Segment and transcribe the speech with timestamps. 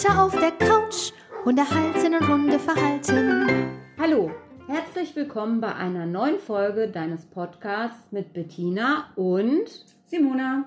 [0.00, 1.12] Heute auf der Couch,
[1.44, 3.68] Hunde halten und Hunde verhalten.
[3.98, 4.30] Hallo,
[4.66, 9.66] herzlich willkommen bei einer neuen Folge deines Podcasts mit Bettina und
[10.06, 10.64] Simona.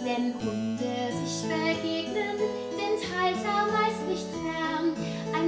[0.00, 2.38] Wenn Hunde sich begegnen,
[2.72, 4.92] sind Halter meist nicht fern.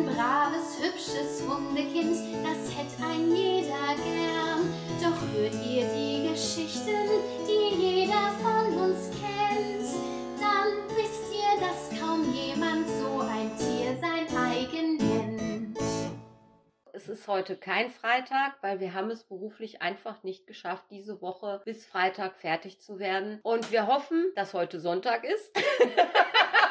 [0.00, 4.72] Ein braves, hübsches Hundekind, das hätte ein jeder gern.
[4.98, 7.06] Doch hört ihr die Geschichten,
[7.46, 9.90] die jeder von uns kennt,
[10.40, 15.78] dann wisst ihr, dass kaum jemand so ein Tier sein eigen nennt.
[16.94, 21.60] Es ist heute kein Freitag, weil wir haben es beruflich einfach nicht geschafft, diese Woche
[21.66, 23.38] bis Freitag fertig zu werden.
[23.42, 25.54] Und wir hoffen, dass heute Sonntag ist.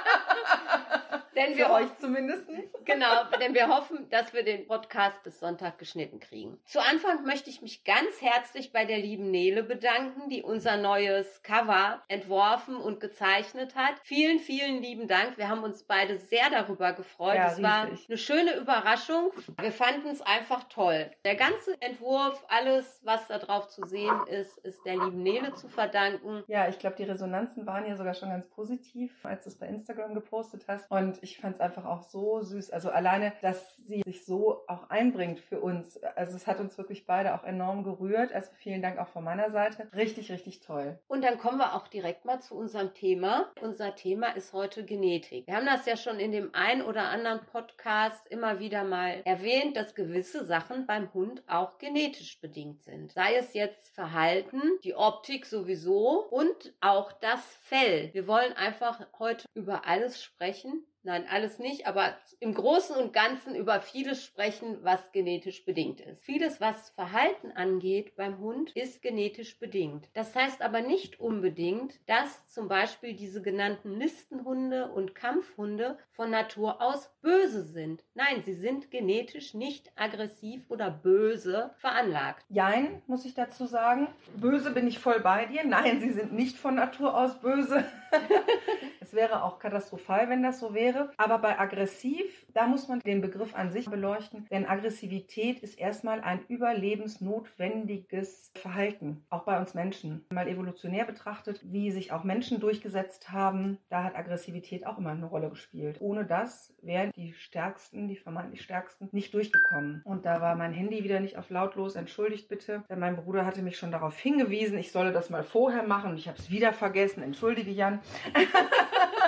[1.40, 2.50] Denn wir Für euch zumindest.
[2.86, 6.60] Genau, denn wir hoffen, dass wir den Podcast bis Sonntag geschnitten kriegen.
[6.66, 11.44] Zu Anfang möchte ich mich ganz herzlich bei der lieben Nele bedanken, die unser neues
[11.44, 13.94] Cover entworfen und gezeichnet hat.
[14.02, 15.38] Vielen, vielen lieben Dank.
[15.38, 17.36] Wir haben uns beide sehr darüber gefreut.
[17.36, 19.32] Ja, es war eine schöne Überraschung.
[19.60, 21.12] Wir fanden es einfach toll.
[21.26, 25.68] Der ganze Entwurf, alles, was da drauf zu sehen ist, ist der lieben Nele zu
[25.68, 26.44] verdanken.
[26.48, 29.68] Ja, ich glaube, die Resonanzen waren ja sogar schon ganz positiv, als du es bei
[29.68, 30.90] Instagram gepostet hast.
[30.90, 32.72] Und ich fand es einfach auch so süß.
[32.72, 36.02] Also alleine, dass sie sich so auch einbringt für uns.
[36.16, 38.32] Also es hat uns wirklich beide auch enorm gerührt.
[38.34, 39.88] Also vielen Dank auch von meiner Seite.
[39.96, 41.00] Richtig, richtig toll.
[41.08, 43.52] Und dann kommen wir auch direkt mal zu unserem Thema.
[43.62, 45.48] Unser Thema ist heute Genetik.
[45.48, 49.76] Wir haben das ja schon in dem ein oder anderen Podcast immer wieder mal erwähnt,
[49.76, 53.12] dass gewisse Sachen beim Hund auch genetisch bedingt sind.
[53.12, 58.14] Sei es jetzt Verhalten, die Optik sowieso und auch das Fell.
[58.14, 60.86] Wir wollen einfach heute über alles sprechen.
[61.04, 66.24] Nein, alles nicht, aber im Großen und Ganzen über vieles sprechen, was genetisch bedingt ist.
[66.24, 70.10] Vieles, was Verhalten angeht beim Hund, ist genetisch bedingt.
[70.14, 76.82] Das heißt aber nicht unbedingt, dass zum Beispiel diese genannten Listenhunde und Kampfhunde von Natur
[76.82, 78.04] aus böse sind.
[78.14, 82.46] Nein, sie sind genetisch nicht aggressiv oder böse veranlagt.
[82.50, 84.08] Jein, muss ich dazu sagen.
[84.36, 85.64] Böse bin ich voll bei dir.
[85.66, 87.86] Nein, sie sind nicht von Natur aus böse.
[89.00, 90.89] es wäre auch katastrophal, wenn das so wäre.
[91.18, 94.48] Aber bei aggressiv, da muss man den Begriff an sich beleuchten.
[94.50, 99.26] Denn Aggressivität ist erstmal ein überlebensnotwendiges Verhalten.
[99.30, 100.26] Auch bei uns Menschen.
[100.32, 105.26] Mal evolutionär betrachtet, wie sich auch Menschen durchgesetzt haben, da hat Aggressivität auch immer eine
[105.26, 105.98] Rolle gespielt.
[106.00, 110.02] Ohne das wären die Stärksten, die vermeintlich Stärksten, nicht durchgekommen.
[110.04, 111.96] Und da war mein Handy wieder nicht auf lautlos.
[111.96, 112.84] Entschuldigt bitte.
[112.90, 116.12] Denn mein Bruder hatte mich schon darauf hingewiesen, ich solle das mal vorher machen.
[116.12, 117.24] Und ich habe es wieder vergessen.
[117.24, 118.00] Entschuldige, Jan.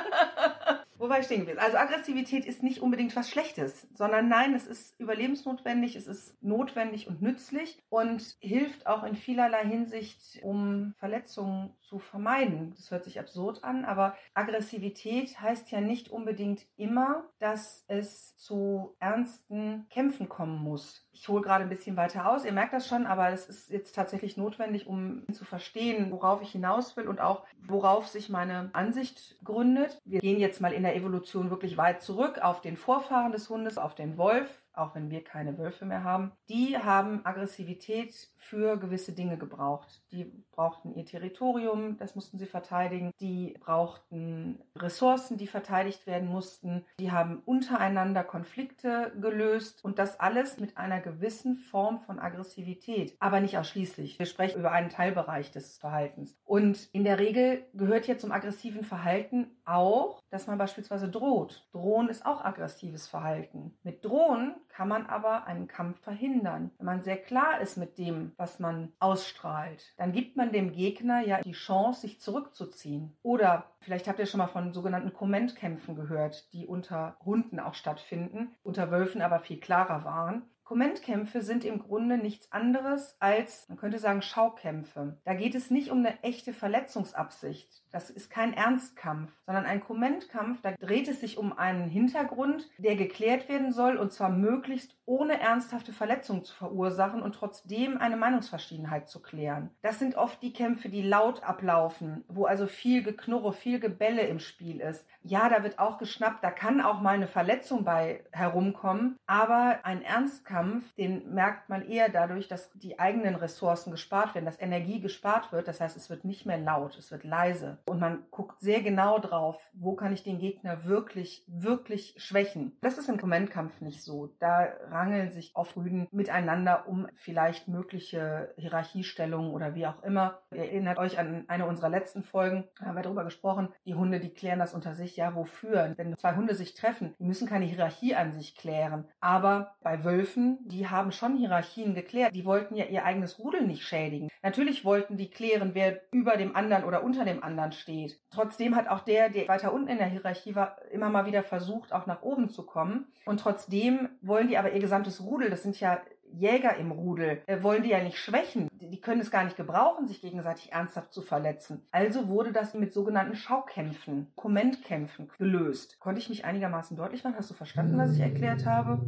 [1.01, 1.57] Wo war ich stehen gewesen?
[1.57, 7.07] Also Aggressivität ist nicht unbedingt was Schlechtes, sondern nein, es ist überlebensnotwendig, es ist notwendig
[7.07, 12.73] und nützlich und hilft auch in vielerlei Hinsicht, um Verletzungen zu vermeiden.
[12.77, 18.95] Das hört sich absurd an, aber Aggressivität heißt ja nicht unbedingt immer, dass es zu
[18.99, 21.05] ernsten Kämpfen kommen muss.
[21.11, 23.93] Ich hole gerade ein bisschen weiter aus, ihr merkt das schon, aber es ist jetzt
[23.93, 29.37] tatsächlich notwendig, um zu verstehen, worauf ich hinaus will und auch worauf sich meine Ansicht
[29.43, 29.99] gründet.
[30.05, 33.77] Wir gehen jetzt mal in der Evolution wirklich weit zurück auf den Vorfahren des Hundes,
[33.77, 36.31] auf den Wolf, auch wenn wir keine Wölfe mehr haben.
[36.47, 40.01] Die haben Aggressivität für gewisse Dinge gebraucht.
[40.11, 43.11] Die brauchten ihr Territorium, das mussten sie verteidigen.
[43.19, 46.85] Die brauchten Ressourcen, die verteidigt werden mussten.
[46.99, 53.39] Die haben untereinander Konflikte gelöst und das alles mit einer gewissen Form von Aggressivität, aber
[53.39, 54.19] nicht ausschließlich.
[54.19, 56.35] Wir sprechen über einen Teilbereich des Verhaltens.
[56.43, 61.67] Und in der Regel gehört hier zum aggressiven Verhalten auch, dass man beispielsweise droht.
[61.71, 63.77] Drohen ist auch aggressives Verhalten.
[63.83, 66.71] Mit Drohen kann man aber einen Kampf verhindern.
[66.77, 71.21] Wenn man sehr klar ist mit dem, was man ausstrahlt, dann gibt man dem Gegner
[71.21, 73.15] ja die Chance, sich zurückzuziehen.
[73.21, 78.55] Oder vielleicht habt ihr schon mal von sogenannten Kommentkämpfen gehört, die unter Hunden auch stattfinden,
[78.63, 80.43] unter Wölfen aber viel klarer waren.
[80.63, 85.17] Kommentkämpfe sind im Grunde nichts anderes als, man könnte sagen, Schaukämpfe.
[85.25, 87.80] Da geht es nicht um eine echte Verletzungsabsicht.
[87.91, 92.95] Das ist kein Ernstkampf, sondern ein Kommentkampf, da dreht es sich um einen Hintergrund, der
[92.95, 99.09] geklärt werden soll und zwar möglichst ohne ernsthafte Verletzungen zu verursachen und trotzdem eine Meinungsverschiedenheit
[99.09, 99.71] zu klären.
[99.81, 104.39] Das sind oft die Kämpfe, die laut ablaufen, wo also viel Geknurre, viel Gebälle im
[104.39, 105.05] Spiel ist.
[105.21, 110.01] Ja, da wird auch geschnappt, da kann auch mal eine Verletzung bei herumkommen, aber ein
[110.01, 115.51] Ernstkampf, den merkt man eher dadurch, dass die eigenen Ressourcen gespart werden, dass Energie gespart
[115.51, 115.67] wird.
[115.67, 117.79] Das heißt, es wird nicht mehr laut, es wird leise.
[117.85, 122.77] Und man guckt sehr genau drauf, wo kann ich den Gegner wirklich, wirklich schwächen.
[122.81, 124.35] Das ist im Kommentkampf nicht so.
[124.39, 130.39] Da rangeln sich oft Rüden miteinander um vielleicht mögliche Hierarchiestellungen oder wie auch immer.
[130.51, 133.69] Ihr erinnert euch an eine unserer letzten Folgen, da haben wir darüber gesprochen.
[133.85, 135.17] Die Hunde, die klären das unter sich.
[135.17, 135.93] Ja, wofür?
[135.97, 139.07] Wenn zwei Hunde sich treffen, die müssen keine Hierarchie an sich klären.
[139.19, 142.35] Aber bei Wölfen, die haben schon Hierarchien geklärt.
[142.35, 144.29] Die wollten ja ihr eigenes Rudel nicht schädigen.
[144.43, 148.19] Natürlich wollten die klären, wer über dem anderen oder unter dem anderen steht.
[148.29, 151.93] Trotzdem hat auch der, der weiter unten in der Hierarchie war, immer mal wieder versucht,
[151.93, 153.07] auch nach oben zu kommen.
[153.25, 155.99] Und trotzdem wollen die aber ihr gesamtes Rudel, das sind ja
[156.33, 158.69] Jäger im Rudel, äh, wollen die ja nicht schwächen.
[158.71, 161.85] Die können es gar nicht gebrauchen, sich gegenseitig ernsthaft zu verletzen.
[161.91, 165.99] Also wurde das mit sogenannten Schaukämpfen, Kommentkämpfen gelöst.
[165.99, 167.35] Konnte ich mich einigermaßen deutlich machen?
[167.37, 169.01] Hast du verstanden, was ich erklärt habe?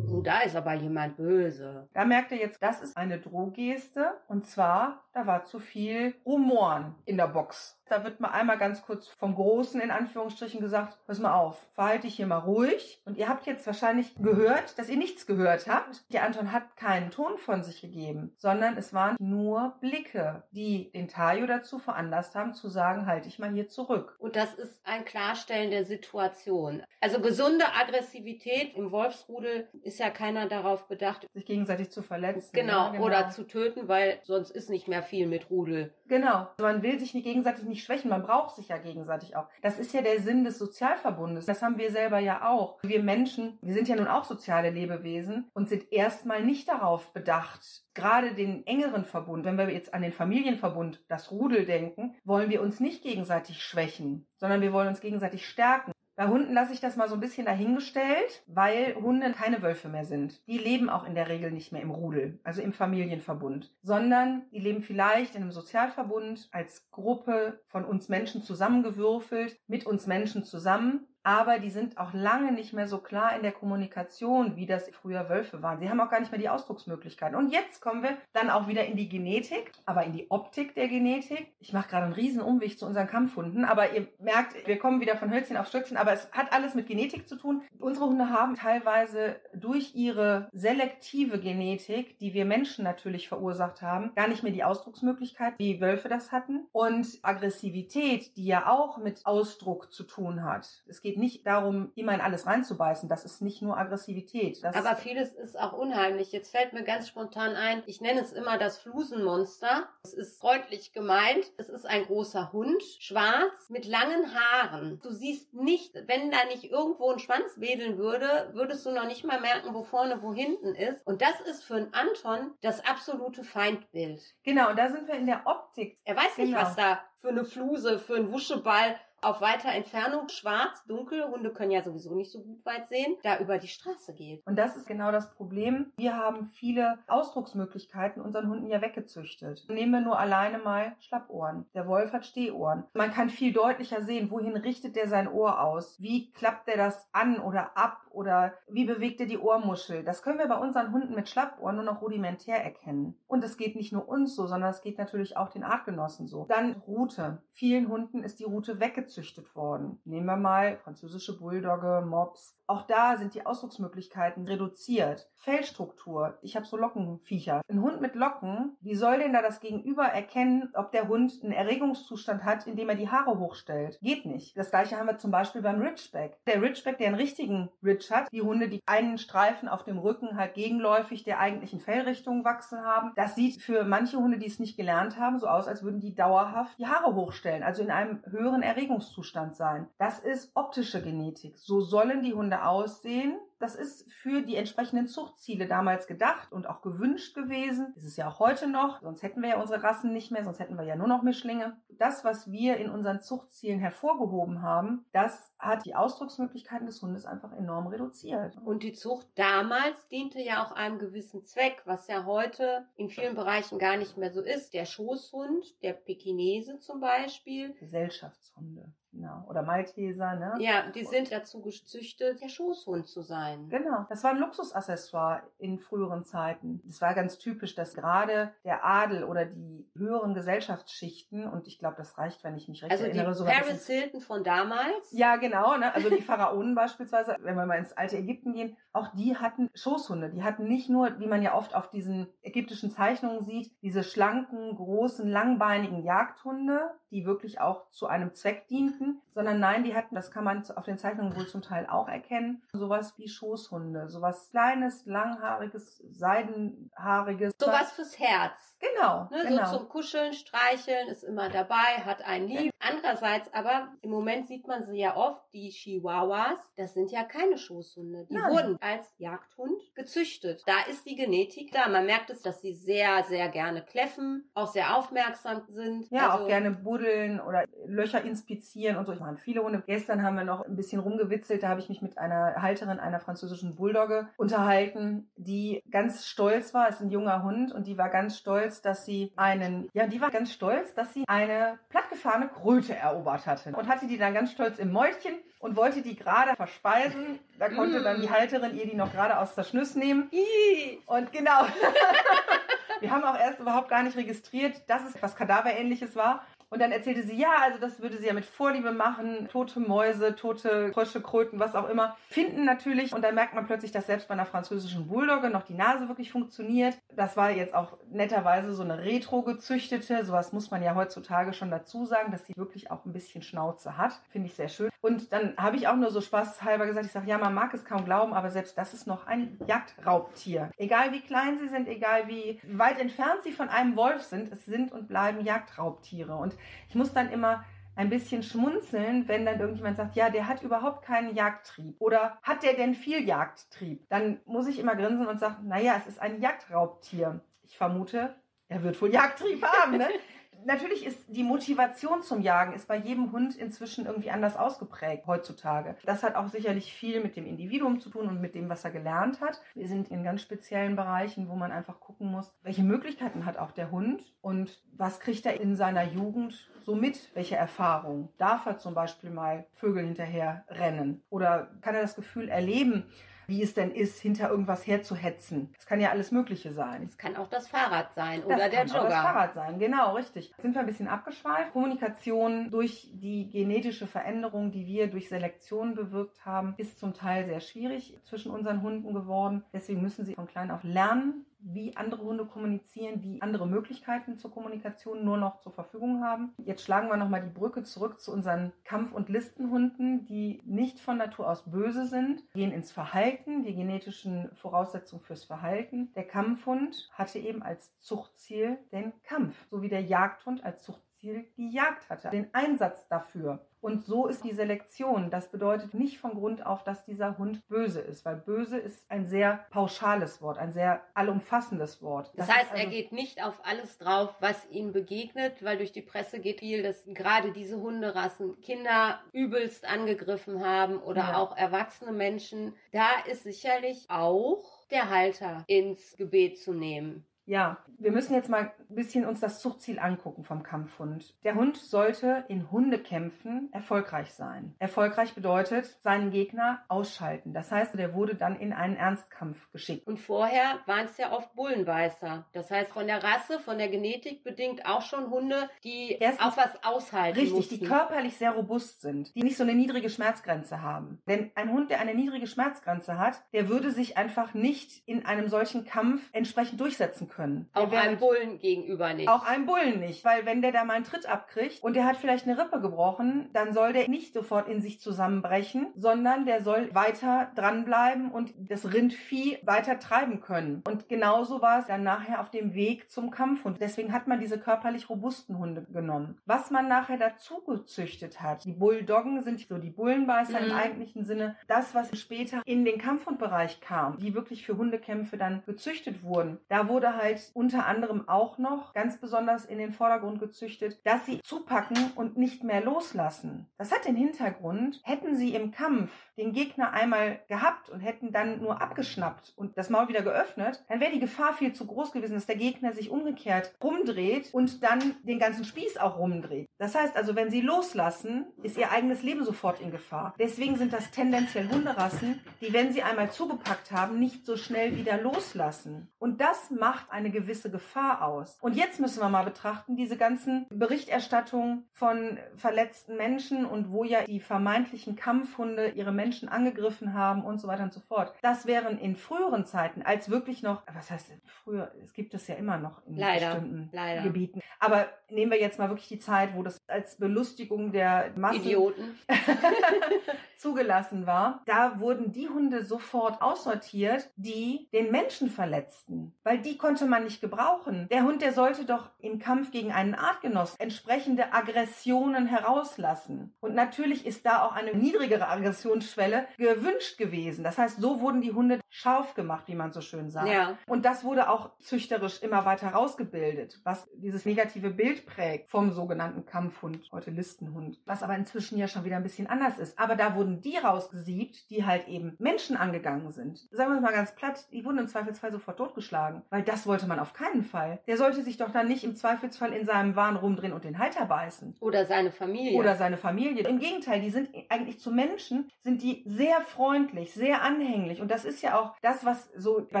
[0.10, 1.88] Oh, da ist aber jemand böse.
[1.92, 4.12] Da merkt ihr jetzt, das ist eine Drohgeste.
[4.28, 7.80] Und zwar, da war zu viel Rumoren in der Box.
[7.88, 12.06] Da wird mal einmal ganz kurz vom Großen in Anführungsstrichen gesagt, pass mal auf, verhalte
[12.06, 13.02] dich hier mal ruhig.
[13.04, 16.04] Und ihr habt jetzt wahrscheinlich gehört, dass ihr nichts gehört habt.
[16.12, 21.08] Der Anton hat keinen Ton von sich gegeben, sondern es waren nur Blicke, die den
[21.08, 24.16] Tayo dazu veranlasst haben, zu sagen, halte ich mal hier zurück.
[24.18, 26.82] Und das ist ein Klarstellen der Situation.
[27.00, 32.50] Also gesunde Aggressivität im Wolfsrudel ist ja keiner darauf bedacht, sich gegenseitig zu verletzen.
[32.52, 33.04] Genau, ja, genau.
[33.04, 35.92] oder zu töten, weil sonst ist nicht mehr viel mit Rudel.
[36.06, 36.48] Genau.
[36.58, 39.48] Man will sich nicht gegenseitig nicht schwächen, man braucht sich ja gegenseitig auch.
[39.62, 41.46] Das ist ja der Sinn des Sozialverbundes.
[41.46, 42.78] Das haben wir selber ja auch.
[42.82, 47.84] Wir Menschen, wir sind ja nun auch soziale Lebewesen und sind erstmal nicht darauf bedacht,
[47.94, 52.60] gerade den engeren Verbund, wenn wir jetzt an den Familienverbund, das Rudel denken, wollen wir
[52.60, 55.93] uns nicht gegenseitig schwächen, sondern wir wollen uns gegenseitig stärken.
[56.16, 60.04] Bei Hunden lasse ich das mal so ein bisschen dahingestellt, weil Hunde keine Wölfe mehr
[60.04, 60.46] sind.
[60.46, 64.60] Die leben auch in der Regel nicht mehr im Rudel, also im Familienverbund, sondern die
[64.60, 71.08] leben vielleicht in einem Sozialverbund als Gruppe von uns Menschen zusammengewürfelt, mit uns Menschen zusammen
[71.24, 75.28] aber die sind auch lange nicht mehr so klar in der Kommunikation, wie das früher
[75.28, 75.80] Wölfe waren.
[75.80, 77.36] Sie haben auch gar nicht mehr die Ausdrucksmöglichkeiten.
[77.36, 80.88] Und jetzt kommen wir dann auch wieder in die Genetik, aber in die Optik der
[80.88, 81.52] Genetik.
[81.60, 85.16] Ich mache gerade einen riesen Umweg zu unseren Kampfhunden, aber ihr merkt, wir kommen wieder
[85.16, 87.62] von Hölzchen auf Stöckchen, aber es hat alles mit Genetik zu tun.
[87.78, 94.28] Unsere Hunde haben teilweise durch ihre selektive Genetik, die wir Menschen natürlich verursacht haben, gar
[94.28, 96.66] nicht mehr die Ausdrucksmöglichkeit, wie Wölfe das hatten.
[96.72, 100.82] Und Aggressivität, die ja auch mit Ausdruck zu tun hat.
[100.86, 103.08] Es geht geht nicht darum, immer in alles reinzubeißen.
[103.08, 104.62] Das ist nicht nur Aggressivität.
[104.62, 106.32] Das Aber vieles ist auch unheimlich.
[106.32, 109.88] Jetzt fällt mir ganz spontan ein, ich nenne es immer das Flusenmonster.
[110.02, 111.52] Es ist freundlich gemeint.
[111.56, 115.00] Es ist ein großer Hund, schwarz, mit langen Haaren.
[115.02, 119.24] Du siehst nicht, wenn da nicht irgendwo ein Schwanz wedeln würde, würdest du noch nicht
[119.24, 121.06] mal merken, wo vorne, wo hinten ist.
[121.06, 124.20] Und das ist für einen Anton das absolute Feindbild.
[124.42, 125.96] Genau, und da sind wir in der Optik.
[126.04, 126.62] Er weiß nicht, genau.
[126.62, 131.70] was da für eine Fluse, für einen Wuscheball auf weiter Entfernung schwarz, dunkel, Hunde können
[131.70, 134.46] ja sowieso nicht so gut weit sehen, da über die Straße geht.
[134.46, 135.92] Und das ist genau das Problem.
[135.96, 139.64] Wir haben viele Ausdrucksmöglichkeiten unseren Hunden ja weggezüchtet.
[139.68, 141.66] Nehmen wir nur alleine mal Schlappohren.
[141.74, 142.84] Der Wolf hat Stehohren.
[142.94, 146.00] Man kann viel deutlicher sehen, wohin richtet der sein Ohr aus?
[146.00, 150.04] Wie klappt der das an oder ab oder wie bewegt er die Ohrmuschel?
[150.04, 153.16] Das können wir bei unseren Hunden mit Schlappohren nur noch rudimentär erkennen.
[153.26, 156.44] Und es geht nicht nur uns so, sondern es geht natürlich auch den Artgenossen so.
[156.48, 157.42] Dann Route.
[157.50, 160.00] Vielen Hunden ist die Route weggezüchtet gezüchtet worden.
[160.04, 162.56] Nehmen wir mal französische Bulldogge, Mops.
[162.66, 165.28] Auch da sind die Ausdrucksmöglichkeiten reduziert.
[165.36, 166.38] Fellstruktur.
[166.40, 167.60] Ich habe so Lockenviecher.
[167.68, 171.52] Ein Hund mit Locken, wie soll denn da das Gegenüber erkennen, ob der Hund einen
[171.52, 173.98] Erregungszustand hat, indem er die Haare hochstellt?
[174.00, 174.56] Geht nicht.
[174.56, 176.38] Das gleiche haben wir zum Beispiel beim Ridgeback.
[176.46, 180.38] Der Ridgeback, der einen richtigen Ridge hat, die Hunde, die einen Streifen auf dem Rücken
[180.38, 184.78] halt gegenläufig der eigentlichen Fellrichtung wachsen haben, das sieht für manche Hunde, die es nicht
[184.78, 188.62] gelernt haben, so aus, als würden die dauerhaft die Haare hochstellen, also in einem höheren
[188.62, 189.88] Erregungszustand sein.
[189.98, 191.58] Das ist optische Genetik.
[191.58, 196.82] So sollen die Hunde aussehen, das ist für die entsprechenden Zuchtziele damals gedacht und auch
[196.82, 197.92] gewünscht gewesen.
[197.94, 200.58] Das ist ja auch heute noch, sonst hätten wir ja unsere Rassen nicht mehr, sonst
[200.58, 201.76] hätten wir ja nur noch Mischlinge.
[201.88, 207.52] Das, was wir in unseren Zuchtzielen hervorgehoben haben, das hat die Ausdrucksmöglichkeiten des Hundes einfach
[207.52, 208.58] enorm reduziert.
[208.64, 213.34] Und die Zucht damals diente ja auch einem gewissen Zweck, was ja heute in vielen
[213.34, 214.74] Bereichen gar nicht mehr so ist.
[214.74, 217.74] Der Schoßhund, der Pekinese zum Beispiel.
[217.74, 218.92] Gesellschaftshunde.
[219.14, 219.44] Genau.
[219.48, 220.54] Oder Malteser, ne?
[220.58, 223.68] Ja, die sind dazu gezüchtet, der Schoßhund zu sein.
[223.68, 224.06] Genau.
[224.08, 226.82] Das war ein Luxusaccessoire in früheren Zeiten.
[226.88, 231.96] Es war ganz typisch, dass gerade der Adel oder die höheren Gesellschaftsschichten, und ich glaube,
[231.96, 235.12] das reicht, wenn ich mich recht Also erinnere, bis Paris Hilton von damals.
[235.12, 235.76] Ja, genau.
[235.76, 235.94] Ne?
[235.94, 240.30] Also die Pharaonen beispielsweise, wenn wir mal ins alte Ägypten gehen, auch die hatten Schoßhunde.
[240.30, 244.74] Die hatten nicht nur, wie man ja oft auf diesen ägyptischen Zeichnungen sieht, diese schlanken,
[244.74, 249.03] großen, langbeinigen Jagdhunde, die wirklich auch zu einem Zweck dienten,
[249.34, 252.62] sondern nein, die hatten, das kann man auf den Zeichnungen wohl zum Teil auch erkennen,
[252.72, 257.54] sowas wie Schoßhunde, sowas kleines, langhaariges, seidenhaariges.
[257.58, 258.76] Sowas fürs Herz.
[258.80, 259.66] Genau, Ne, genau.
[259.66, 262.70] So zum Kuscheln, Streicheln, ist immer dabei, hat einen lieb.
[262.80, 267.56] Andererseits aber, im Moment sieht man sie ja oft, die Chihuahuas, das sind ja keine
[267.56, 268.26] Schoßhunde.
[268.28, 268.52] Die Nein.
[268.52, 270.62] wurden als Jagdhund gezüchtet.
[270.66, 271.88] Da ist die Genetik da.
[271.88, 276.10] Man merkt es, dass sie sehr, sehr gerne kläffen, auch sehr aufmerksam sind.
[276.10, 279.12] Ja, Also, auch gerne buddeln oder Löcher inspizieren und so.
[279.12, 279.82] Ich meine, viele Hunde.
[279.86, 281.62] Gestern haben wir noch ein bisschen rumgewitzelt.
[281.62, 286.88] Da habe ich mich mit einer Halterin einer französischen Bulldogge unterhalten, die ganz stolz war.
[286.88, 290.20] Es ist ein junger Hund und die war ganz stolz, dass sie einen, ja, die
[290.20, 294.52] war ganz stolz, dass sie eine plattgefahrene Kröte erobert hatte und hatte die dann ganz
[294.52, 297.38] stolz im Mäulchen und wollte die gerade verspeisen.
[297.58, 300.28] Da konnte dann die Halterin ihr die noch gerade aus der Schnüss nehmen.
[300.30, 301.62] Ih, Und genau.
[303.00, 306.46] Wir haben auch erst überhaupt gar nicht registriert, dass es etwas Kadaverähnliches war.
[306.74, 309.46] Und dann erzählte sie, ja, also das würde sie ja mit Vorliebe machen.
[309.46, 312.16] Tote Mäuse, tote Frösche, Kröten, was auch immer.
[312.28, 313.14] Finden natürlich.
[313.14, 316.32] Und dann merkt man plötzlich, dass selbst bei einer französischen Bulldogge noch die Nase wirklich
[316.32, 316.98] funktioniert.
[317.14, 320.24] Das war jetzt auch netterweise so eine retro-gezüchtete.
[320.24, 323.96] Sowas muss man ja heutzutage schon dazu sagen, dass sie wirklich auch ein bisschen Schnauze
[323.96, 324.20] hat.
[324.32, 324.90] Finde ich sehr schön.
[325.00, 327.84] Und dann habe ich auch nur so spaßhalber gesagt, ich sage, ja, man mag es
[327.84, 330.70] kaum glauben, aber selbst das ist noch ein Jagdraubtier.
[330.76, 334.64] Egal wie klein sie sind, egal wie weit entfernt sie von einem Wolf sind, es
[334.64, 336.34] sind und bleiben Jagdraubtiere.
[336.34, 336.56] Und
[336.88, 337.64] ich muss dann immer
[337.96, 341.96] ein bisschen schmunzeln, wenn dann irgendjemand sagt, ja, der hat überhaupt keinen Jagdtrieb.
[342.00, 344.08] Oder hat der denn viel Jagdtrieb?
[344.08, 347.40] Dann muss ich immer grinsen und sagen, naja, es ist ein Jagdraubtier.
[347.62, 348.34] Ich vermute,
[348.68, 350.08] er wird wohl Jagdtrieb haben, ne?
[350.66, 355.96] Natürlich ist die Motivation zum Jagen ist bei jedem Hund inzwischen irgendwie anders ausgeprägt heutzutage.
[356.04, 358.90] Das hat auch sicherlich viel mit dem Individuum zu tun und mit dem, was er
[358.90, 359.60] gelernt hat.
[359.74, 363.72] Wir sind in ganz speziellen Bereichen, wo man einfach gucken muss, welche Möglichkeiten hat auch
[363.72, 368.28] der Hund und was kriegt er in seiner Jugend so mit, welche Erfahrungen.
[368.38, 373.06] Darf er zum Beispiel mal Vögel hinterher rennen oder kann er das Gefühl erleben,
[373.46, 375.72] wie es denn ist, hinter irgendwas herzuhetzen.
[375.76, 377.02] Das kann ja alles Mögliche sein.
[377.02, 379.22] es kann auch das Fahrrad sein Das oder der kann auch das Jogger.
[379.22, 380.50] Fahrrad sein, genau, richtig.
[380.50, 381.72] Jetzt sind wir ein bisschen abgeschweift.
[381.72, 387.60] Kommunikation durch die genetische Veränderung, die wir durch Selektion bewirkt haben, ist zum Teil sehr
[387.60, 389.64] schwierig zwischen unseren Hunden geworden.
[389.72, 394.50] Deswegen müssen sie von klein auf lernen, wie andere Hunde kommunizieren, die andere Möglichkeiten zur
[394.50, 396.52] Kommunikation nur noch zur Verfügung haben.
[396.58, 401.16] Jetzt schlagen wir nochmal die Brücke zurück zu unseren Kampf- und Listenhunden, die nicht von
[401.16, 406.12] Natur aus böse sind, gehen ins Verhalten, die genetischen Voraussetzungen fürs Verhalten.
[406.14, 411.13] Der Kampfhund hatte eben als Zuchtziel den Kampf, so wie der Jagdhund als Zuchtziel
[411.56, 413.66] die Jagd hatte, den Einsatz dafür.
[413.80, 415.28] Und so ist die Selektion.
[415.30, 419.26] Das bedeutet nicht von Grund auf, dass dieser Hund böse ist, weil böse ist ein
[419.26, 422.30] sehr pauschales Wort, ein sehr allumfassendes Wort.
[422.34, 425.92] Das, ist heißt, er also- geht nicht auf alles drauf, was ihm begegnet, weil durch
[425.92, 431.36] die Presse geht viel, dass gerade diese Hunderassen Kinder übelst angegriffen haben oder Ja.
[431.36, 432.74] auch erwachsene Menschen.
[432.92, 437.26] Da ist sicherlich auch der Halter ins Gebet zu nehmen.
[437.46, 441.34] Ja, wir müssen jetzt mal ein bisschen uns das Zuchtziel angucken vom Kampfhund.
[441.44, 444.74] Der Hund sollte in Hundekämpfen erfolgreich sein.
[444.78, 447.52] Erfolgreich bedeutet, seinen Gegner ausschalten.
[447.52, 450.06] Das heißt, der wurde dann in einen Ernstkampf geschickt.
[450.06, 452.46] Und vorher waren es ja oft Bullenbeißer.
[452.52, 456.56] Das heißt, von der Rasse, von der Genetik bedingt auch schon Hunde, die Erstens- auch
[456.56, 457.78] was aushalten Richtig, mussten.
[457.80, 461.20] die körperlich sehr robust sind, die nicht so eine niedrige Schmerzgrenze haben.
[461.28, 465.48] Denn ein Hund, der eine niedrige Schmerzgrenze hat, der würde sich einfach nicht in einem
[465.48, 467.33] solchen Kampf entsprechend durchsetzen können.
[467.36, 469.28] Der auch einem Bullen gegenüber nicht.
[469.28, 472.16] Auch einem Bullen nicht, weil wenn der da mal einen Tritt abkriegt und der hat
[472.16, 476.94] vielleicht eine Rippe gebrochen, dann soll der nicht sofort in sich zusammenbrechen, sondern der soll
[476.94, 480.82] weiter dranbleiben und das Rindvieh weiter treiben können.
[480.86, 483.78] Und genauso war es dann nachher auf dem Weg zum Kampfhund.
[483.80, 486.38] Deswegen hat man diese körperlich robusten Hunde genommen.
[486.46, 490.66] Was man nachher dazu gezüchtet hat, die Bulldoggen sind so die Bullenbeißer Mhm.
[490.66, 495.62] im eigentlichen Sinne, das, was später in den Kampfhundbereich kam, die wirklich für Hundekämpfe dann
[495.66, 500.40] gezüchtet wurden, da wurde halt halt unter anderem auch noch ganz besonders in den Vordergrund
[500.40, 503.66] gezüchtet, dass sie zupacken und nicht mehr loslassen.
[503.78, 508.60] Das hat den Hintergrund, hätten sie im Kampf den Gegner einmal gehabt und hätten dann
[508.60, 512.34] nur abgeschnappt und das Maul wieder geöffnet, dann wäre die Gefahr viel zu groß gewesen,
[512.34, 516.68] dass der Gegner sich umgekehrt rumdreht und dann den ganzen Spieß auch rumdreht.
[516.78, 520.34] Das heißt also, wenn sie loslassen, ist ihr eigenes Leben sofort in Gefahr.
[520.38, 525.16] Deswegen sind das tendenziell Hunderassen, die, wenn sie einmal zugepackt haben, nicht so schnell wieder
[525.18, 526.08] loslassen.
[526.18, 528.58] Und das macht eine gewisse Gefahr aus.
[528.60, 534.24] Und jetzt müssen wir mal betrachten, diese ganzen Berichterstattungen von verletzten Menschen und wo ja
[534.24, 538.34] die vermeintlichen Kampfhunde ihre Menschen angegriffen haben und so weiter und so fort.
[538.42, 542.56] Das wären in früheren Zeiten, als wirklich noch, was heißt früher, es gibt es ja
[542.56, 544.22] immer noch in leider, bestimmten leider.
[544.22, 544.60] Gebieten.
[544.80, 549.18] Aber nehmen wir jetzt mal wirklich die Zeit, wo das als Belustigung der Massen Idioten
[550.56, 551.62] zugelassen war.
[551.66, 557.40] Da wurden die Hunde sofort aussortiert, die den Menschen verletzten, weil die konnte man nicht
[557.40, 558.08] gebrauchen.
[558.10, 563.54] Der Hund, der sollte doch im Kampf gegen einen Artgenoss entsprechende Aggressionen herauslassen.
[563.60, 567.64] Und natürlich ist da auch eine niedrigere Aggressionsschwelle gewünscht gewesen.
[567.64, 570.48] Das heißt, so wurden die Hunde scharf gemacht, wie man so schön sagt.
[570.48, 570.78] Ja.
[570.86, 576.46] Und das wurde auch züchterisch immer weiter rausgebildet, was dieses negative Bild prägt vom sogenannten
[576.46, 579.98] Kampfhund, heute Listenhund, was aber inzwischen ja schon wieder ein bisschen anders ist.
[579.98, 583.66] Aber da wurden die rausgesiebt, die halt eben Menschen angegangen sind.
[583.72, 586.93] Sagen wir es mal ganz platt, die wurden im Zweifelsfall sofort totgeschlagen, weil das wollte
[587.02, 588.00] man auf keinen Fall.
[588.06, 591.26] Der sollte sich doch dann nicht im Zweifelsfall in seinem Wahn rumdrehen und den Halter
[591.26, 591.76] beißen.
[591.80, 592.78] Oder seine Familie.
[592.78, 593.66] Oder seine Familie.
[593.66, 598.20] Im Gegenteil, die sind eigentlich zu Menschen, sind die sehr freundlich, sehr anhänglich.
[598.20, 600.00] Und das ist ja auch das, was so bei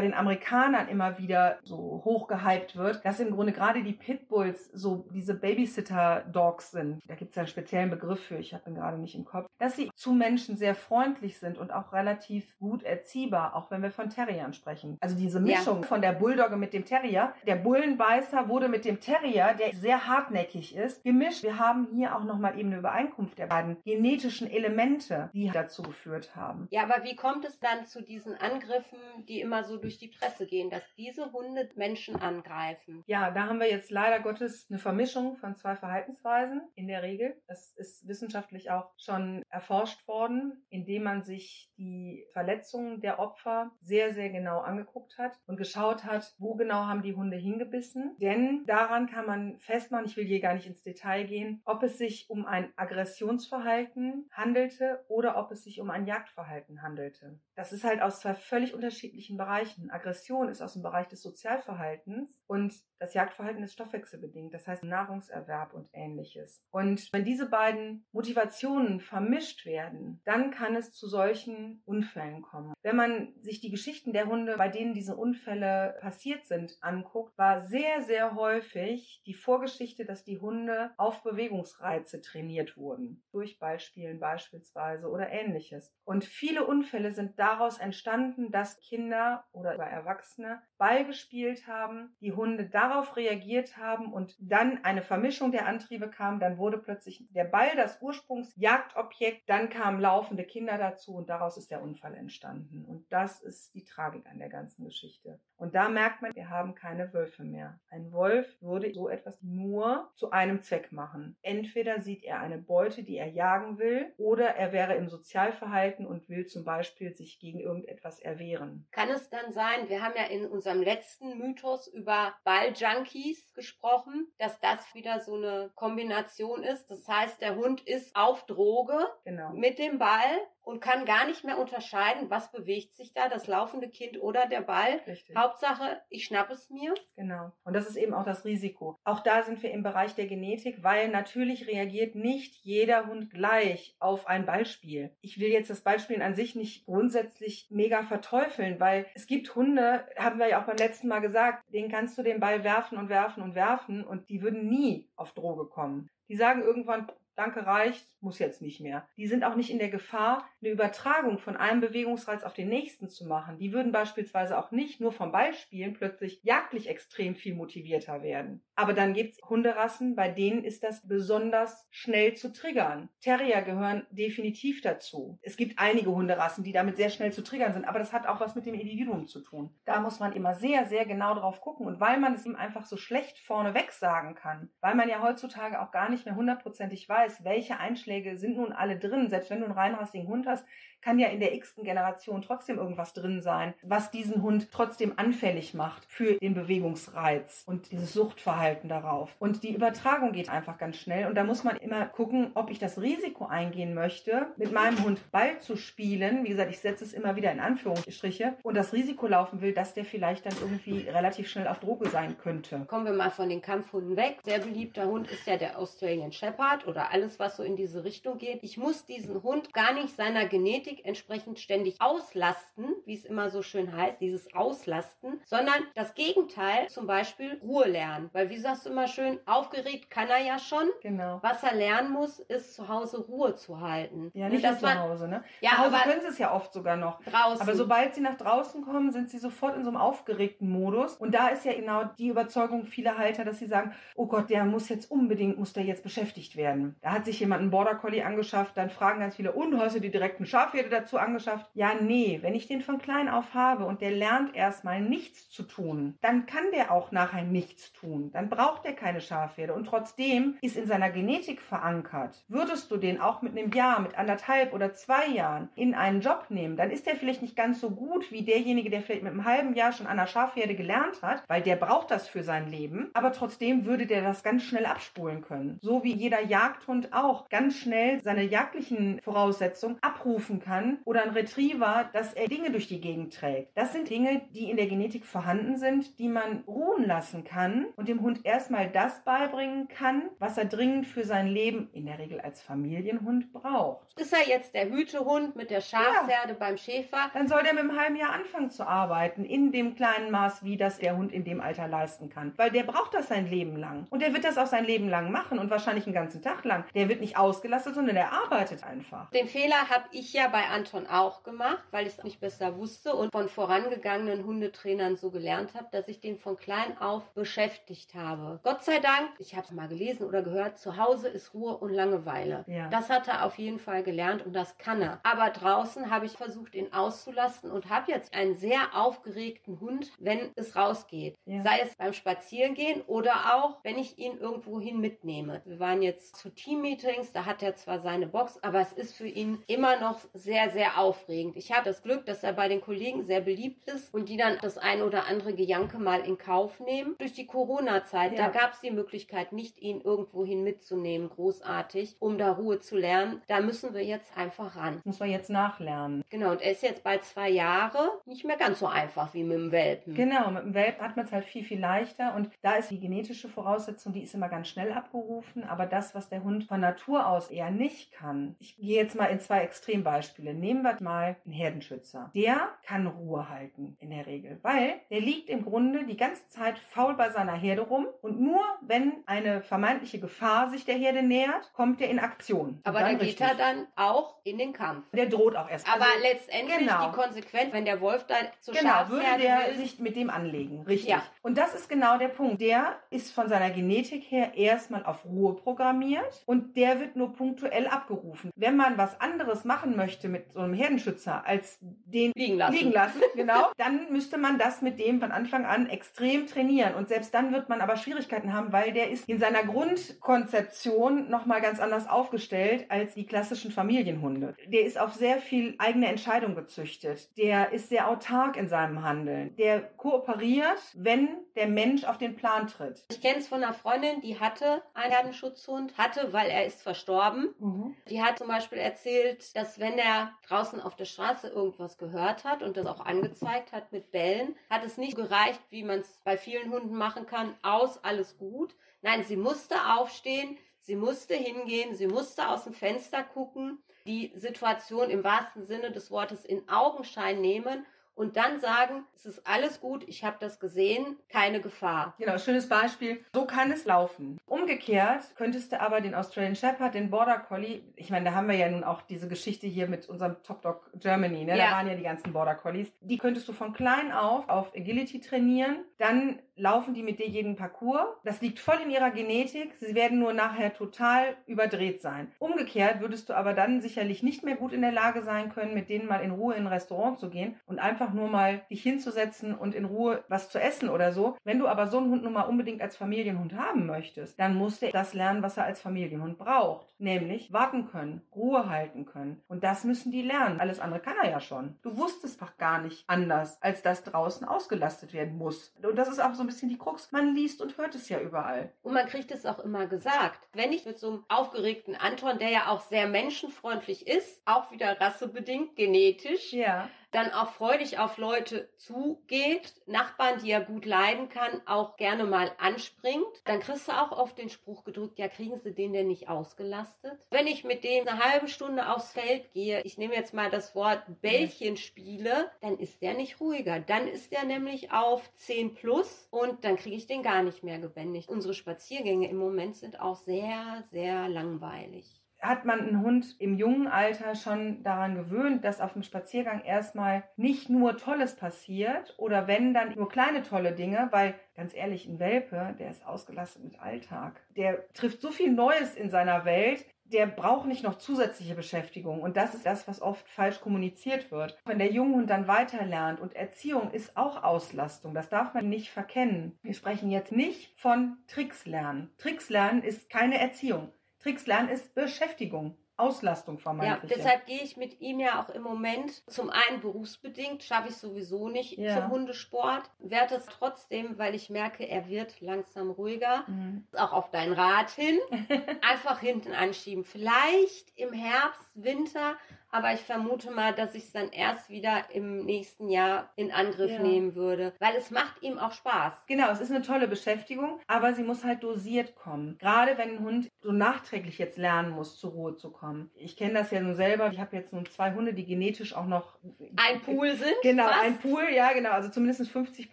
[0.00, 5.34] den Amerikanern immer wieder so hochgehypt wird, dass im Grunde gerade die Pitbulls so diese
[5.34, 7.00] Babysitter-Dogs sind.
[7.06, 9.46] Da gibt es ja einen speziellen Begriff für, ich habe ihn gerade nicht im Kopf,
[9.58, 13.90] dass sie zu Menschen sehr freundlich sind und auch relativ gut erziehbar, auch wenn wir
[13.90, 14.98] von Terriern sprechen.
[15.00, 15.86] Also diese Mischung ja.
[15.86, 17.34] von der Bulldogge mit dem Terrier.
[17.46, 21.42] Der Bullenbeißer wurde mit dem Terrier, der sehr hartnäckig ist, gemischt.
[21.42, 26.36] Wir haben hier auch nochmal eben eine Übereinkunft der beiden genetischen Elemente, die dazu geführt
[26.36, 26.68] haben.
[26.70, 28.98] Ja, aber wie kommt es dann zu diesen Angriffen,
[29.28, 33.02] die immer so durch die Presse gehen, dass diese Hunde Menschen angreifen?
[33.06, 37.40] Ja, da haben wir jetzt leider Gottes eine Vermischung von zwei Verhaltensweisen in der Regel.
[37.46, 44.12] Das ist wissenschaftlich auch schon erforscht worden, indem man sich die Verletzungen der Opfer sehr,
[44.14, 48.16] sehr genau angeguckt hat und geschaut hat, wo genau haben die Hunde hingebissen.
[48.20, 51.98] Denn daran kann man festmachen, ich will hier gar nicht ins Detail gehen, ob es
[51.98, 57.38] sich um ein Aggressionsverhalten handelte oder ob es sich um ein Jagdverhalten handelte.
[57.54, 59.90] Das ist halt aus zwei völlig unterschiedlichen Bereichen.
[59.90, 65.74] Aggression ist aus dem Bereich des Sozialverhaltens und das Jagdverhalten ist stoffwechselbedingt, das heißt Nahrungserwerb
[65.74, 66.62] und ähnliches.
[66.70, 72.74] Und wenn diese beiden Motivationen vermischt werden, dann kann es zu solchen Unfällen kommen.
[72.82, 77.66] Wenn man sich die Geschichten der Hunde, bei denen diese Unfälle passiert sind, anguckt, war
[77.66, 83.22] sehr, sehr häufig die Vorgeschichte, dass die Hunde auf Bewegungsreize trainiert wurden.
[83.32, 85.94] Durch Ballspielen beispielsweise oder ähnliches.
[86.04, 92.68] Und viele Unfälle sind daraus entstanden, dass Kinder oder Erwachsene Ball gespielt haben, die Hunde
[92.68, 97.70] darauf reagiert haben und dann eine Vermischung der Antriebe kam, dann wurde plötzlich der Ball
[97.76, 102.84] das Ursprungsjagdobjekt, dann kamen laufende Kinder dazu und daraus ist der Unfall entstanden.
[102.84, 105.40] Und das ist die Tragik an der ganzen Geschichte.
[105.56, 107.78] Und da merkt man, wir haben keine Wölfe mehr.
[107.88, 111.36] Ein Wolf würde so etwas nur zu einem Zweck machen.
[111.42, 116.28] Entweder sieht er eine Beute, die er jagen will, oder er wäre im Sozialverhalten und
[116.28, 118.86] will zum Beispiel sich gegen irgendetwas erwehren.
[118.90, 122.34] Kann es dann sein, wir haben ja in unserem letzten Mythos über
[122.74, 126.86] Balljunkies gesprochen, dass das wieder so eine Kombination ist.
[126.90, 129.50] Das heißt, der Hund ist auf Droge genau.
[129.52, 133.88] mit dem Ball und kann gar nicht mehr unterscheiden, was bewegt sich da, das laufende
[133.88, 135.00] Kind oder der Ball.
[135.06, 135.36] Richtig.
[135.36, 136.94] Hauptsache, ich schnapp es mir.
[137.16, 137.52] Genau.
[137.64, 138.98] Und das ist eben auch das Risiko.
[139.04, 143.94] Auch da sind wir im Bereich der Genetik, weil natürlich reagiert nicht jeder Hund gleich
[143.98, 145.14] auf ein Ballspiel.
[145.20, 150.06] Ich will jetzt das Ballspielen an sich nicht grundsätzlich mega verteufeln, weil es gibt Hunde,
[150.16, 153.08] haben wir ja auch beim letzten Mal gesagt, denen kannst du den Ball werfen und
[153.08, 156.08] werfen und werfen und die würden nie auf Droge kommen.
[156.28, 159.06] Die sagen irgendwann, danke reicht, muss jetzt nicht mehr.
[159.16, 163.08] Die sind auch nicht in der Gefahr, eine Übertragung von einem Bewegungsreiz auf den nächsten
[163.08, 163.58] zu machen.
[163.58, 168.62] Die würden beispielsweise auch nicht nur vom Ballspielen plötzlich jagdlich extrem viel motivierter werden.
[168.74, 173.08] Aber dann gibt's Hunderassen, bei denen ist das besonders schnell zu triggern.
[173.20, 175.38] Terrier gehören definitiv dazu.
[175.42, 178.40] Es gibt einige Hunderassen, die damit sehr schnell zu triggern sind, aber das hat auch
[178.40, 179.74] was mit dem Individuum zu tun.
[179.84, 181.86] Da muss man immer sehr, sehr genau drauf gucken.
[181.86, 185.80] Und weil man es ihm einfach so schlecht vorneweg sagen kann, weil man ja heutzutage
[185.80, 189.60] auch gar nicht mehr hundertprozentig weiß, weiß, welche Einschläge sind nun alle drin, selbst wenn
[189.60, 190.66] du einen reinrassigen Hund hast,
[191.04, 195.74] kann ja in der x-ten Generation trotzdem irgendwas drin sein, was diesen Hund trotzdem anfällig
[195.74, 199.36] macht für den Bewegungsreiz und dieses Suchtverhalten darauf.
[199.38, 202.78] Und die Übertragung geht einfach ganz schnell und da muss man immer gucken, ob ich
[202.78, 206.42] das Risiko eingehen möchte, mit meinem Hund Ball zu spielen.
[206.44, 209.92] Wie gesagt, ich setze es immer wieder in Anführungsstriche und das Risiko laufen will, dass
[209.92, 212.86] der vielleicht dann irgendwie relativ schnell auf Droge sein könnte.
[212.86, 214.38] Kommen wir mal von den Kampfhunden weg.
[214.42, 218.38] Sehr beliebter Hund ist ja der Australian Shepherd oder alles, was so in diese Richtung
[218.38, 218.64] geht.
[218.64, 223.62] Ich muss diesen Hund gar nicht seiner Genetik entsprechend ständig auslasten, wie es immer so
[223.62, 228.30] schön heißt, dieses Auslasten, sondern das Gegenteil, zum Beispiel Ruhe lernen.
[228.32, 230.88] Weil wie sagst du immer schön, aufgeregt kann er ja schon.
[231.02, 231.38] Genau.
[231.40, 234.32] Was er lernen muss, ist zu Hause Ruhe zu halten.
[234.34, 235.44] Ja, nicht nur zu Hause, ne?
[235.60, 237.22] Ja, zu Hause können sie es ja oft sogar noch.
[237.22, 237.62] Draußen.
[237.62, 241.16] Aber sobald sie nach draußen kommen, sind sie sofort in so einem aufgeregten Modus.
[241.18, 244.64] Und da ist ja genau die Überzeugung vieler Halter, dass sie sagen, oh Gott, der
[244.64, 246.96] muss jetzt unbedingt, muss der jetzt beschäftigt werden.
[247.04, 250.00] Da hat sich jemand einen Border Collie angeschafft, dann fragen ganz viele, und hast du
[250.00, 251.70] die direkten Schafherde Schafherde dazu angeschafft.
[251.74, 255.62] Ja, nee, wenn ich den von klein auf habe und der lernt erstmal nichts zu
[255.62, 258.30] tun, dann kann der auch nachher nichts tun.
[258.32, 262.42] Dann braucht er keine Schafherde und trotzdem ist in seiner Genetik verankert.
[262.48, 266.46] Würdest du den auch mit einem Jahr, mit anderthalb oder zwei Jahren in einen Job
[266.48, 269.44] nehmen, dann ist der vielleicht nicht ganz so gut wie derjenige, der vielleicht mit einem
[269.44, 273.10] halben Jahr schon an der Schafherde gelernt hat, weil der braucht das für sein Leben,
[273.12, 275.78] aber trotzdem würde der das ganz schnell abspulen können.
[275.82, 281.30] So wie jeder Jagdhund auch ganz schnell seine jagdlichen Voraussetzungen abrufen kann kann oder ein
[281.30, 283.76] Retriever, dass er Dinge durch die Gegend trägt.
[283.76, 288.08] Das sind Dinge, die in der Genetik vorhanden sind, die man ruhen lassen kann und
[288.08, 292.40] dem Hund erstmal das beibringen kann, was er dringend für sein Leben in der Regel
[292.40, 294.18] als Familienhund braucht.
[294.18, 296.56] Ist er jetzt der Hütehund mit der Schafsherde ja.
[296.58, 297.30] beim Schäfer?
[297.32, 300.76] Dann soll der mit einem halben Jahr anfangen zu arbeiten, in dem kleinen Maß, wie
[300.76, 302.52] das der Hund in dem Alter leisten kann.
[302.56, 304.06] Weil der braucht das sein Leben lang.
[304.10, 306.83] Und der wird das auch sein Leben lang machen und wahrscheinlich einen ganzen Tag lang.
[306.94, 309.30] Der wird nicht ausgelastet, sondern der arbeitet einfach.
[309.30, 313.14] Den Fehler habe ich ja bei Anton auch gemacht, weil ich es nicht besser wusste
[313.14, 318.60] und von vorangegangenen Hundetrainern so gelernt habe, dass ich den von klein auf beschäftigt habe.
[318.62, 321.92] Gott sei Dank, ich habe es mal gelesen oder gehört, zu Hause ist Ruhe und
[321.92, 322.64] Langeweile.
[322.66, 322.88] Ja.
[322.88, 325.20] Das hat er auf jeden Fall gelernt und das kann er.
[325.22, 330.52] Aber draußen habe ich versucht, ihn auszulassen und habe jetzt einen sehr aufgeregten Hund, wenn
[330.56, 331.36] es rausgeht.
[331.46, 331.62] Ja.
[331.62, 335.62] Sei es beim Spazierengehen oder auch, wenn ich ihn irgendwohin mitnehme.
[335.64, 339.28] Wir waren jetzt zu Teammeetings, da hat er zwar seine Box, aber es ist für
[339.28, 341.56] ihn immer noch sehr sehr, aufregend.
[341.56, 344.58] Ich habe das Glück, dass er bei den Kollegen sehr beliebt ist und die dann
[344.60, 347.16] das ein oder andere Gejanke mal in Kauf nehmen.
[347.18, 348.46] Durch die Corona-Zeit, ja.
[348.46, 353.42] da gab es die Möglichkeit, nicht ihn irgendwohin mitzunehmen, großartig, um da Ruhe zu lernen.
[353.48, 355.00] Da müssen wir jetzt einfach ran.
[355.04, 356.22] Muss man jetzt nachlernen.
[356.30, 359.56] Genau, und er ist jetzt bei zwei Jahre nicht mehr ganz so einfach wie mit
[359.56, 360.14] dem Welpen.
[360.14, 363.00] Genau, mit dem Welpen hat man es halt viel, viel leichter und da ist die
[363.00, 367.26] genetische Voraussetzung, die ist immer ganz schnell abgerufen, aber das, was der Hund von Natur
[367.26, 368.56] aus eher nicht kann.
[368.58, 370.54] Ich gehe jetzt mal in zwei Extrembeispiele.
[370.54, 372.30] Nehmen wir mal einen Herdenschützer.
[372.34, 376.78] Der kann Ruhe halten in der Regel, weil der liegt im Grunde die ganze Zeit
[376.78, 381.72] faul bei seiner Herde rum und nur wenn eine vermeintliche Gefahr sich der Herde nähert,
[381.74, 382.80] kommt er in Aktion.
[382.84, 385.04] Aber dann, geht er dann auch in den Kampf.
[385.12, 385.88] Der droht auch erst.
[385.88, 387.10] Aber also, letztendlich genau.
[387.10, 389.74] die Konsequenz, wenn der Wolf da zu Genau, würde der will.
[389.76, 390.82] sich mit dem anlegen.
[390.82, 391.10] Richtig.
[391.10, 391.22] Ja.
[391.42, 392.60] Und das ist genau der Punkt.
[392.60, 397.86] Der ist von seiner Genetik her erstmal auf Ruhe programmiert und der wird nur punktuell
[397.86, 398.50] abgerufen.
[398.56, 402.92] Wenn man was anderes machen möchte mit so einem Herdenschützer als den liegen lassen, liegen
[402.92, 406.94] lassen genau, dann müsste man das mit dem von Anfang an extrem trainieren.
[406.94, 411.60] Und selbst dann wird man aber Schwierigkeiten haben, weil der ist in seiner Grundkonzeption nochmal
[411.60, 414.54] ganz anders aufgestellt als die klassischen Familienhunde.
[414.66, 417.28] Der ist auf sehr viel eigene Entscheidung gezüchtet.
[417.36, 419.54] Der ist sehr autark in seinem Handeln.
[419.56, 423.04] Der kooperiert, wenn der Mensch auf den Plan tritt.
[423.10, 427.54] Ich kenne es von einer Freundin, die hatte einen Herdenschutzhund, hatte, weil er ist verstorben.
[427.60, 427.96] Mhm.
[428.10, 432.64] Die hat zum Beispiel erzählt, dass wenn er draußen auf der Straße irgendwas gehört hat
[432.64, 436.36] und das auch angezeigt hat mit Bällen, hat es nicht gereicht, wie man es bei
[436.36, 438.74] vielen Hunden machen kann, aus, alles gut.
[439.00, 445.10] Nein, sie musste aufstehen, sie musste hingehen, sie musste aus dem Fenster gucken, die Situation
[445.10, 450.04] im wahrsten Sinne des Wortes in Augenschein nehmen und dann sagen, es ist alles gut,
[450.06, 452.14] ich habe das gesehen, keine Gefahr.
[452.18, 453.24] Genau, schönes Beispiel.
[453.34, 454.38] So kann es laufen.
[454.46, 458.56] Umgekehrt könntest du aber den Australian Shepherd, den Border Collie, ich meine, da haben wir
[458.56, 461.56] ja nun auch diese Geschichte hier mit unserem Top Dog Germany, ne?
[461.56, 461.66] Ja.
[461.66, 465.20] da waren ja die ganzen Border Collies, die könntest du von klein auf auf Agility
[465.20, 468.06] trainieren, dann laufen die mit dir jeden Parcours.
[468.24, 469.74] Das liegt voll in ihrer Genetik.
[469.74, 472.30] Sie werden nur nachher total überdreht sein.
[472.38, 475.88] Umgekehrt würdest du aber dann sicherlich nicht mehr gut in der Lage sein können, mit
[475.88, 479.54] denen mal in Ruhe in ein Restaurant zu gehen und einfach nur mal dich hinzusetzen
[479.54, 481.36] und in Ruhe was zu essen oder so.
[481.44, 484.80] Wenn du aber so einen Hund nun mal unbedingt als Familienhund haben möchtest, dann muss
[484.80, 486.88] der das lernen, was er als Familienhund braucht.
[486.98, 489.42] Nämlich warten können, Ruhe halten können.
[489.48, 490.60] Und das müssen die lernen.
[490.60, 491.76] Alles andere kann er ja schon.
[491.82, 495.74] Du wusstest doch gar nicht anders, als dass draußen ausgelastet werden muss.
[495.82, 497.12] Und das ist auch so ein bisschen die Krux.
[497.12, 498.72] Man liest und hört es ja überall.
[498.82, 500.48] Und man kriegt es auch immer gesagt.
[500.52, 505.00] Wenn ich mit so einem aufgeregten Anton, der ja auch sehr menschenfreundlich ist, auch wieder
[505.00, 506.88] rassebedingt, genetisch, Ja.
[507.14, 512.50] Dann auch freudig auf Leute zugeht, Nachbarn, die er gut leiden kann, auch gerne mal
[512.58, 516.28] anspringt, dann kriegst du auch oft den Spruch gedrückt, ja, kriegen sie den denn nicht
[516.28, 517.26] ausgelastet?
[517.30, 520.74] Wenn ich mit dem eine halbe Stunde aufs Feld gehe, ich nehme jetzt mal das
[520.74, 523.78] Wort Bällchen spiele, dann ist der nicht ruhiger.
[523.78, 527.78] Dann ist der nämlich auf 10 plus und dann kriege ich den gar nicht mehr
[527.78, 528.28] gebändigt.
[528.28, 533.88] Unsere Spaziergänge im Moment sind auch sehr, sehr langweilig hat man einen Hund im jungen
[533.88, 539.74] Alter schon daran gewöhnt, dass auf dem Spaziergang erstmal nicht nur Tolles passiert oder wenn
[539.74, 544.40] dann nur kleine tolle Dinge, weil ganz ehrlich, ein Welpe, der ist ausgelastet mit Alltag.
[544.56, 549.20] Der trifft so viel Neues in seiner Welt, der braucht nicht noch zusätzliche Beschäftigung.
[549.20, 551.56] Und das ist das, was oft falsch kommuniziert wird.
[551.64, 556.58] Wenn der Junghund dann weiterlernt und Erziehung ist auch Auslastung, das darf man nicht verkennen.
[556.62, 559.10] Wir sprechen jetzt nicht von Tricks lernen.
[559.18, 560.90] Tricks lernen ist keine Erziehung.
[561.24, 562.76] Tricks lernen ist Beschäftigung.
[562.96, 564.12] Auslastung Ja, vermeintlich.
[564.14, 568.48] deshalb gehe ich mit ihm ja auch im Moment zum einen berufsbedingt, schaffe ich sowieso
[568.48, 569.00] nicht Ja.
[569.00, 573.84] zum Hundesport, werde es trotzdem, weil ich merke, er wird langsam ruhiger, Mhm.
[573.96, 575.18] auch auf dein Rat hin,
[575.82, 577.04] einfach hinten anschieben.
[577.04, 579.34] Vielleicht im Herbst, Winter,
[579.74, 583.90] aber ich vermute mal, dass ich es dann erst wieder im nächsten Jahr in Angriff
[583.90, 583.98] Ja.
[584.02, 586.12] nehmen würde, weil es macht ihm auch Spaß.
[586.28, 589.58] Genau, es ist eine tolle Beschäftigung, aber sie muss halt dosiert kommen.
[589.58, 593.10] Gerade wenn ein Hund so nachträglich jetzt lernen muss, zur Ruhe zu kommen.
[593.16, 594.30] Ich kenne das ja nun selber.
[594.32, 596.38] Ich habe jetzt nun zwei Hunde, die genetisch auch noch
[596.76, 597.54] Ein Pool sind.
[597.62, 598.02] Genau, fast.
[598.04, 598.90] ein Pool, ja, genau.
[598.90, 599.92] Also zumindest 50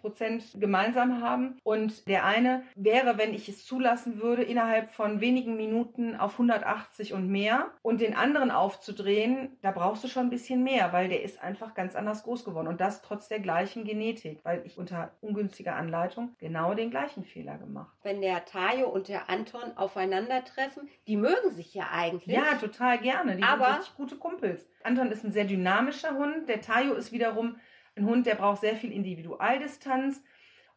[0.00, 1.58] Prozent gemeinsam haben.
[1.64, 7.14] Und der eine wäre, wenn ich es zulassen würde, innerhalb von wenigen Minuten auf 180
[7.14, 7.72] und mehr.
[7.82, 11.74] Und den anderen aufzudrehen, da brauchst du schon ein bisschen mehr, weil der ist einfach
[11.74, 12.68] ganz anders groß geworden.
[12.68, 17.58] Und das trotz der gleichen Genetik, weil ich unter ungünstiger Anleitung genau den gleichen Fehler
[17.58, 17.96] gemacht.
[18.02, 22.34] Wenn der Tayo und der Anton aufeinandertreffen, die mögen sich ja eigentlich.
[22.36, 23.36] Ja, total gerne.
[23.36, 24.66] Die Aber- sind richtig gute Kumpels.
[24.84, 26.48] Anton ist ein sehr dynamischer Hund.
[26.48, 27.56] Der Tayo ist wiederum
[27.96, 30.22] ein Hund, der braucht sehr viel Individualdistanz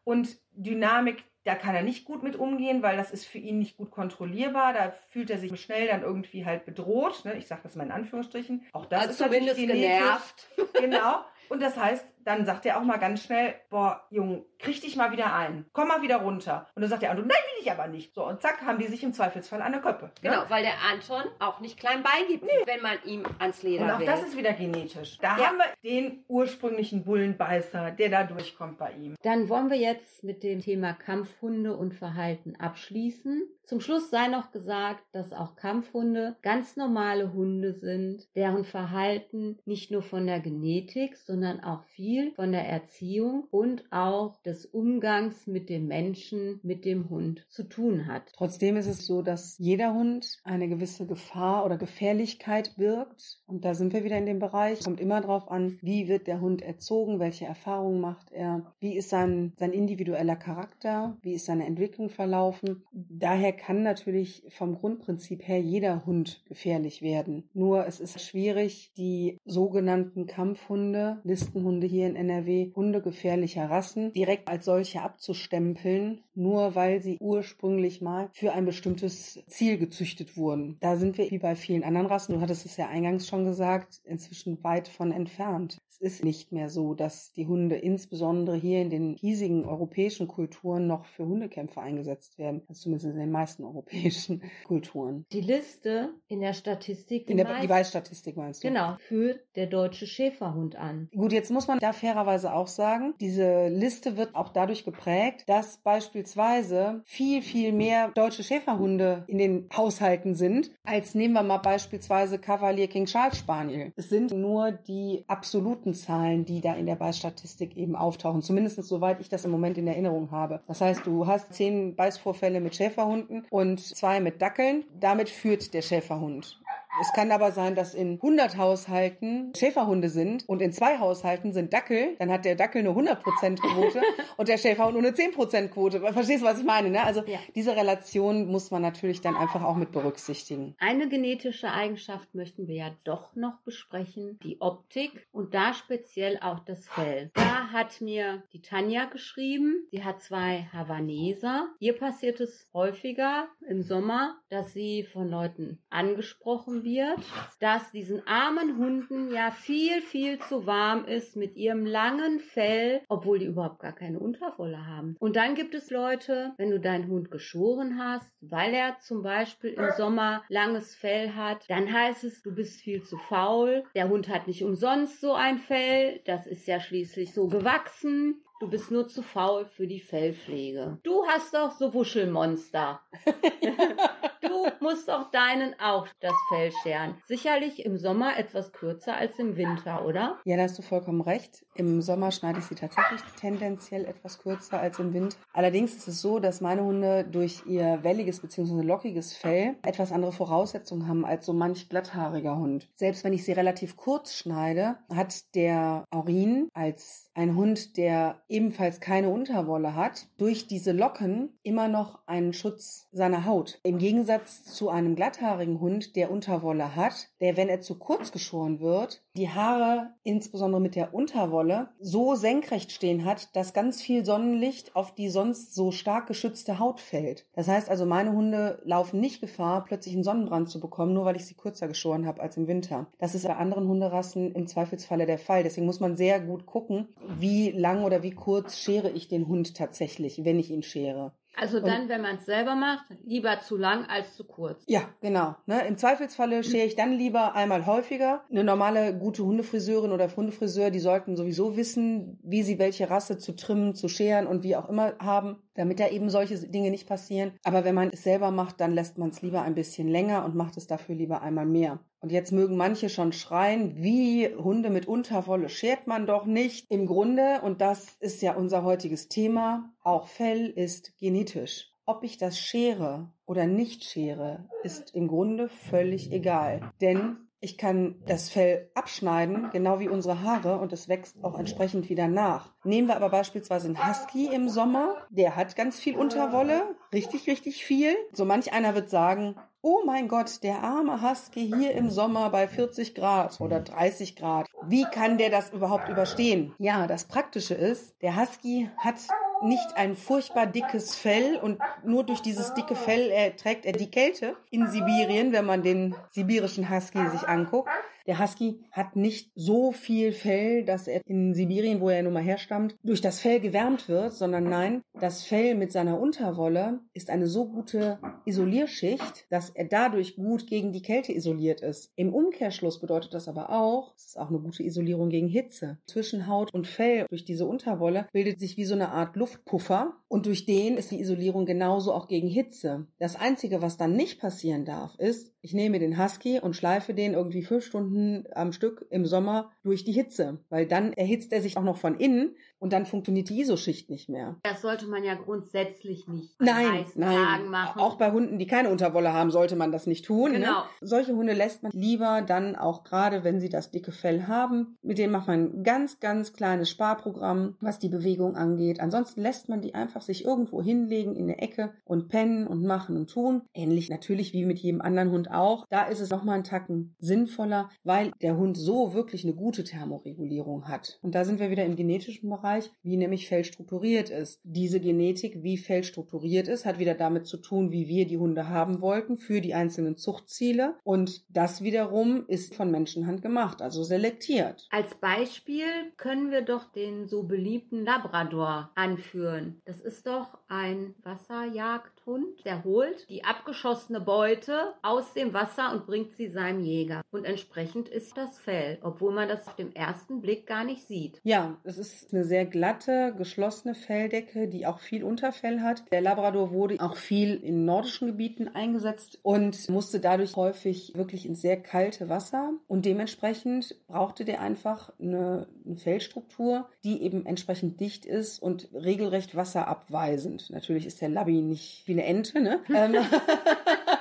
[0.04, 1.24] und Dynamik.
[1.46, 4.72] Da kann er nicht gut mit umgehen, weil das ist für ihn nicht gut kontrollierbar.
[4.72, 7.24] Da fühlt er sich schnell dann irgendwie halt bedroht.
[7.24, 7.34] Ne?
[7.36, 8.66] Ich sage das mal in Anführungsstrichen.
[8.72, 10.48] Auch das also ist zumindest genervt.
[10.80, 11.24] Genau.
[11.48, 15.12] Und das heißt, dann sagt er auch mal ganz schnell, boah, Junge, krieg dich mal
[15.12, 15.64] wieder ein.
[15.72, 16.66] Komm mal wieder runter.
[16.74, 18.12] Und dann sagt der Anton, nein, will ich aber nicht.
[18.14, 20.06] So, und zack, haben die sich im Zweifelsfall an der Köppe.
[20.06, 20.10] ne?
[20.22, 23.98] Genau, weil der Anton auch nicht klein beigibt, wenn man ihm ans Leder Und auch
[24.00, 24.06] will.
[24.06, 25.18] das ist wieder genetisch.
[25.18, 25.46] Da Ja.
[25.46, 29.14] haben wir den ursprünglichen Bullenbeißer, der da durchkommt bei ihm.
[29.22, 33.48] Dann wollen wir jetzt mit dem Thema Kampfhunde und Verhalten abschließen.
[33.66, 39.90] Zum Schluss sei noch gesagt, dass auch Kampfhunde ganz normale Hunde sind, deren Verhalten nicht
[39.90, 45.68] nur von der Genetik, sondern auch viel von der Erziehung und auch des Umgangs mit
[45.68, 48.32] dem Menschen, mit dem Hund zu tun hat.
[48.36, 53.40] Trotzdem ist es so, dass jeder Hund eine gewisse Gefahr oder Gefährlichkeit birgt.
[53.46, 54.84] Und da sind wir wieder in dem Bereich.
[54.84, 59.10] Kommt immer drauf an, wie wird der Hund erzogen, welche Erfahrungen macht er, wie ist
[59.10, 62.84] sein, sein individueller Charakter, wie ist seine Entwicklung verlaufen.
[62.92, 67.48] Daher kann natürlich vom Grundprinzip her jeder Hund gefährlich werden.
[67.54, 74.48] Nur es ist schwierig, die sogenannten Kampfhunde, Listenhunde hier in NRW, Hunde gefährlicher Rassen, direkt
[74.48, 80.76] als solche abzustempeln, nur weil sie ursprünglich mal für ein bestimmtes Ziel gezüchtet wurden.
[80.80, 84.00] Da sind wir wie bei vielen anderen Rassen, du hattest es ja eingangs schon gesagt,
[84.04, 85.78] inzwischen weit von entfernt.
[85.88, 90.86] Es ist nicht mehr so, dass die Hunde insbesondere hier in den hiesigen europäischen Kulturen
[90.86, 92.62] noch für Hundekämpfe eingesetzt werden.
[92.68, 95.24] Also zumindest in den meisten europäischen Kulturen.
[95.32, 98.68] Die Liste in der Statistik, In der meisten- die Weißstatistik meinst du?
[98.68, 101.08] genau, führt der deutsche Schäferhund an.
[101.14, 105.78] Gut, jetzt muss man da fairerweise auch sagen, diese Liste wird auch dadurch geprägt, dass
[106.26, 112.38] beispielsweise viel, viel mehr deutsche Schäferhunde in den Haushalten sind, als nehmen wir mal beispielsweise
[112.38, 113.92] Cavalier King Charles Spaniel.
[113.96, 118.42] Es sind nur die absoluten Zahlen, die da in der Beißstatistik eben auftauchen.
[118.42, 120.60] Zumindest soweit ich das im Moment in Erinnerung habe.
[120.66, 124.84] Das heißt, du hast zehn Beißvorfälle mit Schäferhunden und zwei mit Dackeln.
[124.98, 126.60] Damit führt der Schäferhund.
[126.98, 131.72] Es kann aber sein, dass in 100 Haushalten Schäferhunde sind und in zwei Haushalten sind
[131.72, 132.16] Dackel.
[132.18, 134.00] Dann hat der Dackel eine 100% Quote
[134.38, 136.00] und der Schäferhund nur eine 10% Quote.
[136.00, 136.90] Verstehst du, was ich meine?
[136.90, 137.04] Ne?
[137.04, 137.38] Also ja.
[137.54, 140.74] diese Relation muss man natürlich dann einfach auch mit berücksichtigen.
[140.78, 146.60] Eine genetische Eigenschaft möchten wir ja doch noch besprechen, die Optik und da speziell auch
[146.60, 147.30] das Fell.
[147.34, 151.68] Da hat mir die Tanja geschrieben, sie hat zwei Havaneser.
[151.78, 157.18] Ihr passiert es häufiger im Sommer, dass sie von Leuten angesprochen wird,
[157.60, 163.40] dass diesen armen Hunden ja viel, viel zu warm ist mit ihrem langen Fell, obwohl
[163.40, 165.16] die überhaupt gar keine Unterwolle haben.
[165.18, 169.72] Und dann gibt es Leute, wenn du deinen Hund geschoren hast, weil er zum Beispiel
[169.72, 173.84] im Sommer langes Fell hat, dann heißt es, du bist viel zu faul.
[173.94, 176.20] Der Hund hat nicht umsonst so ein Fell.
[176.24, 178.42] Das ist ja schließlich so gewachsen.
[178.58, 180.98] Du bist nur zu faul für die Fellpflege.
[181.02, 183.00] Du hast doch so Wuschelmonster.
[184.40, 187.16] du musst doch deinen auch das Fell scheren.
[187.26, 190.38] Sicherlich im Sommer etwas kürzer als im Winter, oder?
[190.46, 191.66] Ja, da hast du vollkommen recht.
[191.74, 195.36] Im Sommer schneide ich sie tatsächlich tendenziell etwas kürzer als im Winter.
[195.52, 198.80] Allerdings ist es so, dass meine Hunde durch ihr welliges bzw.
[198.80, 202.88] lockiges Fell etwas andere Voraussetzungen haben als so manch glatthaariger Hund.
[202.94, 209.00] Selbst wenn ich sie relativ kurz schneide, hat der Aurin als ein Hund, der ebenfalls
[209.00, 213.80] keine Unterwolle hat, durch diese Locken immer noch einen Schutz seiner Haut.
[213.82, 218.80] Im Gegensatz zu einem glatthaarigen Hund, der Unterwolle hat, der, wenn er zu kurz geschoren
[218.80, 224.96] wird, die Haare, insbesondere mit der Unterwolle, so senkrecht stehen hat, dass ganz viel Sonnenlicht
[224.96, 227.46] auf die sonst so stark geschützte Haut fällt.
[227.54, 231.36] Das heißt also, meine Hunde laufen nicht Gefahr, plötzlich einen Sonnenbrand zu bekommen, nur weil
[231.36, 233.06] ich sie kürzer geschoren habe als im Winter.
[233.18, 235.62] Das ist bei anderen Hunderassen im Zweifelsfalle der Fall.
[235.62, 239.76] Deswegen muss man sehr gut gucken, wie lang oder wie kurz schere ich den Hund
[239.76, 241.32] tatsächlich, wenn ich ihn schere.
[241.56, 244.84] Also dann, und, wenn man es selber macht, lieber zu lang als zu kurz.
[244.86, 245.56] Ja, genau.
[245.64, 245.86] Ne?
[245.86, 248.44] Im Zweifelsfalle schere ich dann lieber einmal häufiger.
[248.50, 253.56] Eine normale gute Hundefriseurin oder Hundefriseur, die sollten sowieso wissen, wie sie welche Rasse zu
[253.56, 257.52] trimmen, zu scheren und wie auch immer haben, damit da eben solche Dinge nicht passieren.
[257.64, 260.54] Aber wenn man es selber macht, dann lässt man es lieber ein bisschen länger und
[260.54, 262.00] macht es dafür lieber einmal mehr.
[262.20, 266.90] Und jetzt mögen manche schon schreien, wie Hunde mit Unterwolle schert man doch nicht.
[266.90, 271.92] Im Grunde, und das ist ja unser heutiges Thema, auch Fell ist genetisch.
[272.04, 276.92] Ob ich das schere oder nicht schere, ist im Grunde völlig egal.
[277.00, 282.08] Denn ich kann das Fell abschneiden, genau wie unsere Haare, und es wächst auch entsprechend
[282.08, 282.74] wieder nach.
[282.84, 287.84] Nehmen wir aber beispielsweise einen Husky im Sommer, der hat ganz viel Unterwolle, richtig, richtig
[287.84, 288.14] viel.
[288.32, 292.66] So manch einer wird sagen, oh mein Gott, der arme Husky hier im Sommer bei
[292.66, 294.66] 40 Grad oder 30 Grad.
[294.82, 296.74] Wie kann der das überhaupt überstehen?
[296.78, 299.14] Ja, das Praktische ist, der Husky hat
[299.62, 304.56] nicht ein furchtbar dickes Fell und nur durch dieses dicke Fell erträgt er die Kälte
[304.70, 307.88] in Sibirien, wenn man den sibirischen Husky sich anguckt.
[308.26, 312.42] Der Husky hat nicht so viel Fell, dass er in Sibirien, wo er nun mal
[312.42, 317.46] herstammt, durch das Fell gewärmt wird, sondern nein, das Fell mit seiner Unterwolle ist eine
[317.46, 322.12] so gute Isolierschicht, dass er dadurch gut gegen die Kälte isoliert ist.
[322.16, 325.98] Im Umkehrschluss bedeutet das aber auch, es ist auch eine gute Isolierung gegen Hitze.
[326.06, 330.46] Zwischen Haut und Fell durch diese Unterwolle bildet sich wie so eine Art Luftpuffer und
[330.46, 333.06] durch den ist die Isolierung genauso auch gegen Hitze.
[333.18, 337.34] Das Einzige, was dann nicht passieren darf, ist, ich nehme den Husky und schleife den
[337.34, 338.15] irgendwie fünf Stunden
[338.52, 342.18] am Stück im Sommer durch die Hitze, weil dann erhitzt er sich auch noch von
[342.18, 344.56] innen und dann funktioniert die ISO-Schicht nicht mehr.
[344.62, 347.34] Das sollte man ja grundsätzlich nicht nein, nein.
[347.34, 348.00] Tagen machen.
[348.00, 350.52] Auch bei Hunden, die keine Unterwolle haben, sollte man das nicht tun.
[350.52, 350.58] Ne?
[350.60, 350.80] Genau.
[350.80, 350.86] Ne?
[351.00, 354.96] Solche Hunde lässt man lieber dann auch gerade, wenn sie das dicke Fell haben.
[355.02, 359.00] Mit denen macht man ein ganz, ganz kleines Sparprogramm, was die Bewegung angeht.
[359.00, 363.16] Ansonsten lässt man die einfach sich irgendwo hinlegen in eine Ecke und pennen und machen
[363.16, 363.62] und tun.
[363.74, 365.86] Ähnlich natürlich wie mit jedem anderen Hund auch.
[365.88, 370.88] Da ist es nochmal einen Tacken sinnvoller, weil der Hund so wirklich eine gute Thermoregulierung
[370.88, 371.18] hat.
[371.22, 372.65] Und da sind wir wieder im genetischen Bereich,
[373.02, 374.60] wie nämlich Fell strukturiert ist.
[374.64, 378.68] Diese Genetik, wie Fell strukturiert ist, hat wieder damit zu tun, wie wir die Hunde
[378.68, 380.96] haben wollten für die einzelnen Zuchtziele.
[381.04, 384.86] Und das wiederum ist von Menschenhand gemacht, also selektiert.
[384.90, 389.80] Als Beispiel können wir doch den so beliebten Labrador anführen.
[389.84, 396.06] Das ist doch ein Wasserjagd Hund, der holt die abgeschossene Beute aus dem Wasser und
[396.06, 397.22] bringt sie seinem Jäger.
[397.30, 401.40] Und entsprechend ist das Fell, obwohl man das auf dem ersten Blick gar nicht sieht.
[401.44, 406.02] Ja, es ist eine sehr glatte, geschlossene Felldecke, die auch viel Unterfell hat.
[406.10, 411.60] Der Labrador wurde auch viel in nordischen Gebieten eingesetzt und musste dadurch häufig wirklich ins
[411.60, 412.72] sehr kalte Wasser.
[412.88, 419.54] Und dementsprechend brauchte der einfach eine, eine Fellstruktur, die eben entsprechend dicht ist und regelrecht
[419.54, 420.70] wasserabweisend.
[420.70, 422.80] Natürlich ist der Labby nicht wie eine Ente, ne?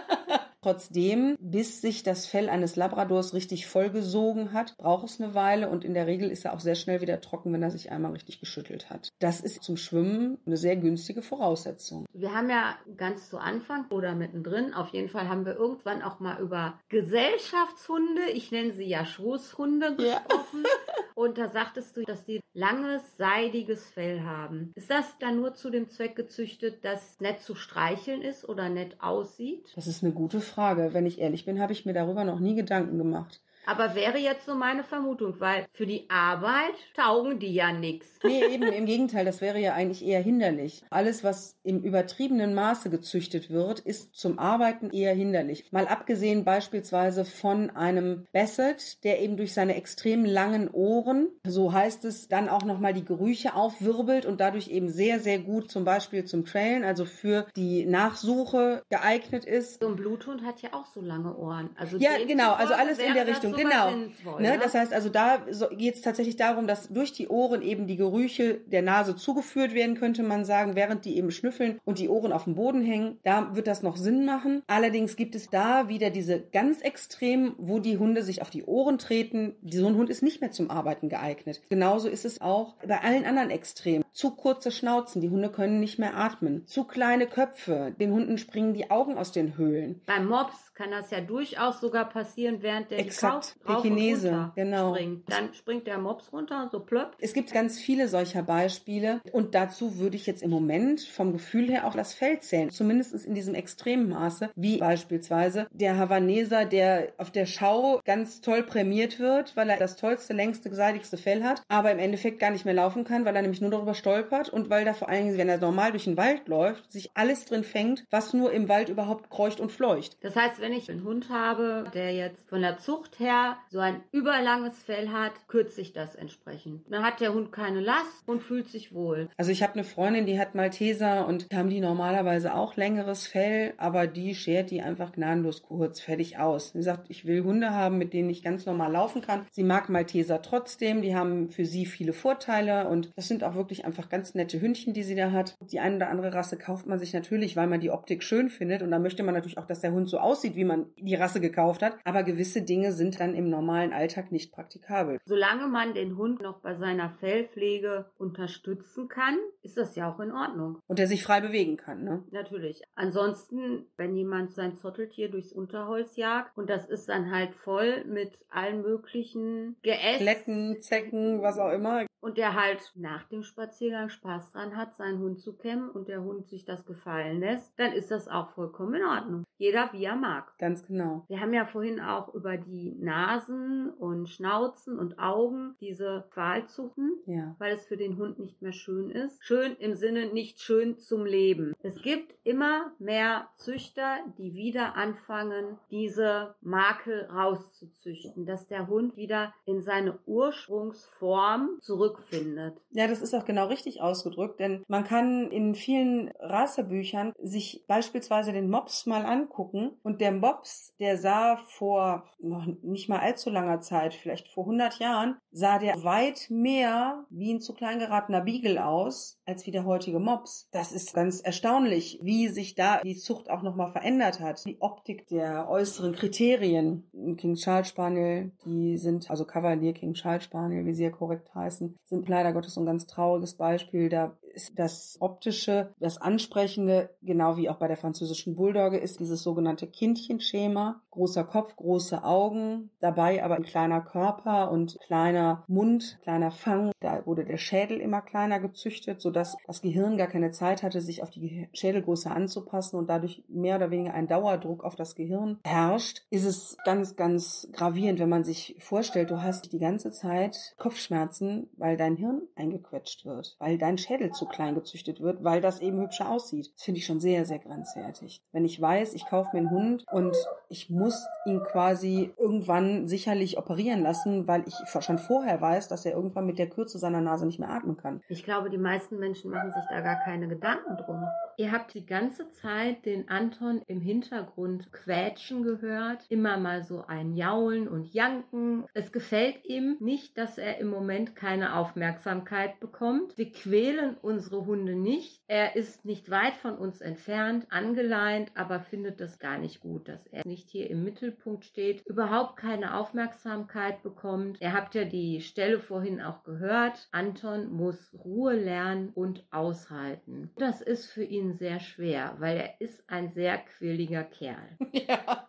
[0.66, 5.86] Trotzdem, bis sich das Fell eines Labradors richtig vollgesogen hat, braucht es eine Weile und
[5.86, 8.40] in der Regel ist er auch sehr schnell wieder trocken, wenn er sich einmal richtig
[8.40, 9.10] geschüttelt hat.
[9.20, 12.08] Das ist zum Schwimmen eine sehr günstige Voraussetzung.
[12.14, 16.20] Wir haben ja ganz zu Anfang oder mittendrin, auf jeden Fall haben wir irgendwann auch
[16.20, 20.64] mal über Gesellschaftshunde, ich nenne sie ja Schoßhunde, gesprochen.
[20.64, 20.94] Ja.
[21.14, 24.72] und da sagtest du, dass die langes, seidiges Fell haben.
[24.74, 28.98] Ist das dann nur zu dem Zweck gezüchtet, dass nett zu streicheln ist oder nett
[29.00, 29.72] aussieht?
[29.76, 30.55] Das ist eine gute Frage.
[30.58, 33.42] Wenn ich ehrlich bin, habe ich mir darüber noch nie Gedanken gemacht.
[33.66, 38.08] Aber wäre jetzt so meine Vermutung, weil für die Arbeit taugen die ja nichts.
[38.26, 40.84] Nee, eben im Gegenteil, das wäre ja eigentlich eher hinderlich.
[40.90, 45.72] Alles, was im übertriebenen Maße gezüchtet wird, ist zum Arbeiten eher hinderlich.
[45.72, 52.04] Mal abgesehen beispielsweise von einem Basset, der eben durch seine extrem langen Ohren, so heißt
[52.06, 56.26] es, dann auch nochmal die Gerüche aufwirbelt und dadurch eben sehr, sehr gut zum Beispiel
[56.26, 59.82] zum Trailen, also für die Nachsuche geeignet ist.
[59.82, 61.70] So ein Bluthund hat ja auch so lange Ohren.
[61.78, 63.90] Also ja, genau, also alles in der Richtung genau.
[63.90, 64.60] Sinnvoll, ne?
[64.62, 65.42] Das heißt also, da
[65.72, 69.96] geht es tatsächlich darum, dass durch die Ohren eben die Gerüche der Nase zugeführt werden,
[69.96, 73.20] könnte man sagen, während die eben schnüffeln und die Ohren auf dem Boden hängen.
[73.24, 74.64] Da wird das noch Sinn machen.
[74.68, 78.98] Allerdings gibt es da wieder diese ganz extrem, wo die Hunde sich auf die Ohren
[78.98, 79.56] treten.
[79.66, 81.62] So ein Hund ist nicht mehr zum Arbeiten geeignet.
[81.70, 84.04] Genauso ist es auch bei allen anderen Extremen.
[84.12, 86.66] Zu kurze Schnauzen, die Hunde können nicht mehr atmen.
[86.68, 90.02] Zu kleine Köpfe, den Hunden springen die Augen aus den Höhlen.
[90.06, 94.94] Beim Mops kann das ja durchaus sogar passieren, während der Exakt, die Pekinese, genau.
[94.94, 95.32] springt.
[95.32, 97.16] Dann springt der Mops runter, so plöpp.
[97.20, 101.70] Es gibt ganz viele solcher Beispiele und dazu würde ich jetzt im Moment vom Gefühl
[101.70, 107.14] her auch das Fell zählen, zumindest in diesem extremen Maße, wie beispielsweise der Havaneser, der
[107.18, 111.62] auf der Schau ganz toll prämiert wird, weil er das tollste, längste, seidigste Fell hat,
[111.68, 114.70] aber im Endeffekt gar nicht mehr laufen kann, weil er nämlich nur darüber stolpert und
[114.70, 117.64] weil da vor allen Dingen, wenn er normal durch den Wald läuft, sich alles drin
[117.64, 120.18] fängt, was nur im Wald überhaupt kreucht und fleucht.
[120.22, 123.35] Das heißt, wenn ich einen Hund habe, der jetzt von der Zucht her
[123.70, 126.82] so ein überlanges Fell hat, kürze ich das entsprechend.
[126.90, 129.30] Dann hat der Hund keine Last und fühlt sich wohl.
[129.38, 133.74] Also ich habe eine Freundin, die hat Malteser und haben die normalerweise auch längeres Fell,
[133.78, 136.72] aber die schert die einfach gnadenlos kurz, fertig aus.
[136.74, 139.46] Sie sagt, ich will Hunde haben, mit denen ich ganz normal laufen kann.
[139.52, 143.86] Sie mag Malteser trotzdem, die haben für sie viele Vorteile und das sind auch wirklich
[143.86, 145.56] einfach ganz nette Hündchen, die sie da hat.
[145.72, 148.82] Die eine oder andere Rasse kauft man sich natürlich, weil man die Optik schön findet
[148.82, 151.42] und da möchte man natürlich auch, dass der Hund so aussieht, wie man die Rasse
[151.42, 151.98] gekauft hat.
[152.04, 155.20] Aber gewisse Dinge sind dann im normalen Alltag nicht praktikabel.
[155.26, 160.32] Solange man den Hund noch bei seiner Fellpflege unterstützen kann, ist das ja auch in
[160.32, 160.80] Ordnung.
[160.88, 162.24] Und der sich frei bewegen kann, ne?
[162.32, 162.82] Natürlich.
[162.96, 168.34] Ansonsten, wenn jemand sein Zotteltier durchs Unterholz jagt und das ist dann halt voll mit
[168.50, 170.20] allen möglichen Geäst.
[170.20, 175.20] Kletten, Zecken, was auch immer und der halt nach dem Spaziergang Spaß dran hat, seinen
[175.20, 178.96] Hund zu kämmen und der Hund sich das gefallen lässt, dann ist das auch vollkommen
[178.96, 179.44] in Ordnung.
[179.60, 180.58] Jeder wie er mag.
[180.58, 181.24] Ganz genau.
[181.28, 187.56] Wir haben ja vorhin auch über die Nasen und Schnauzen und Augen diese Qualzuchten, ja.
[187.60, 189.44] weil es für den Hund nicht mehr schön ist.
[189.46, 191.76] Schön im Sinne nicht schön zum Leben.
[191.84, 199.54] Es gibt immer mehr Züchter, die wieder anfangen, diese Makel rauszuzüchten, dass der Hund wieder
[199.66, 202.82] in seine Ursprungsform zurück zurückfindet.
[202.92, 208.52] Ja, das ist auch genau richtig ausgedrückt, denn man kann in vielen Rassebüchern sich beispielsweise
[208.52, 213.82] den Mops mal angucken und der Mops, der sah vor noch nicht mal allzu langer
[213.82, 218.86] Zeit, vielleicht vor 100 Jahren, sah der weit mehr wie ein zu klein geratener Beagle
[218.86, 220.68] aus als wie der heutige Mops.
[220.72, 224.66] Das ist ganz erstaunlich, wie sich da die Zucht auch nochmal verändert hat.
[224.66, 227.10] Die Optik der äußeren Kriterien.
[227.38, 231.96] King Charles Spaniel, die sind, also Cavalier King Charles Spaniel, wie sie ja korrekt heißen,
[232.06, 234.10] sind leider Gottes ein ganz trauriges Beispiel.
[234.10, 239.44] Da ist das Optische, das Ansprechende, genau wie auch bei der französischen Bulldogge, ist dieses
[239.44, 241.02] sogenannte Kindchenschema.
[241.12, 246.92] Großer Kopf, große Augen, dabei aber ein kleiner Körper und kleiner Mund, kleiner Fang.
[247.00, 251.24] Da wurde der Schädel immer kleiner gezüchtet, sodass das Gehirn gar keine Zeit hatte, sich
[251.24, 256.24] auf die Schädelgröße anzupassen und dadurch mehr oder weniger ein Dauerdruck auf das Gehirn herrscht,
[256.30, 261.70] ist es ganz, ganz gravierend, wenn man sich vorstellt, du hast die ganze Zeit Kopfschmerzen,
[261.78, 266.00] weil dein Hirn eingequetscht wird, weil dein Schädel zu klein gezüchtet wird, weil das eben
[266.02, 266.72] hübscher aussieht.
[266.76, 268.42] Das finde ich schon sehr, sehr grenzwertig.
[268.52, 270.36] Wenn ich weiß, ich kaufe mir einen Hund und
[270.70, 276.14] ich muss ihn quasi irgendwann sicherlich operieren lassen, weil ich schon vorher weiß, dass er
[276.14, 278.22] irgendwann mit der Kürze seiner Nase nicht mehr atmen kann.
[278.28, 281.24] Ich glaube, die meisten Menschen machen sich da gar keine Gedanken drum.
[281.58, 287.36] Ihr habt die ganze Zeit den Anton im Hintergrund quätschen gehört, immer mal so ein
[287.36, 288.86] Jaulen und Janken.
[288.94, 293.38] Es gefällt ihm nicht, dass er im Moment keine Aufmerksamkeit bekommt.
[293.38, 295.42] Wir quälen unsere Hunde nicht.
[295.48, 300.28] Er ist nicht weit von uns entfernt, angeleint, aber findet das gar nicht gut, dass
[300.28, 304.60] er nicht hier im Mittelpunkt steht, überhaupt keine Aufmerksamkeit bekommt.
[304.60, 307.08] Ihr habt ja die Stelle vorhin auch gehört.
[307.12, 310.52] Anton muss Ruhe lernen und aushalten.
[310.58, 314.78] Das ist für ihn sehr schwer, weil er ist ein sehr quirliger Kerl.
[315.08, 315.46] Ja.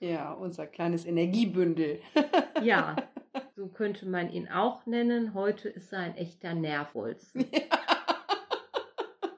[0.00, 2.00] Ja, unser kleines Energiebündel.
[2.62, 2.96] Ja,
[3.56, 5.32] so könnte man ihn auch nennen.
[5.32, 7.46] Heute ist er ein echter Nervholzen.
[7.52, 7.79] Ja.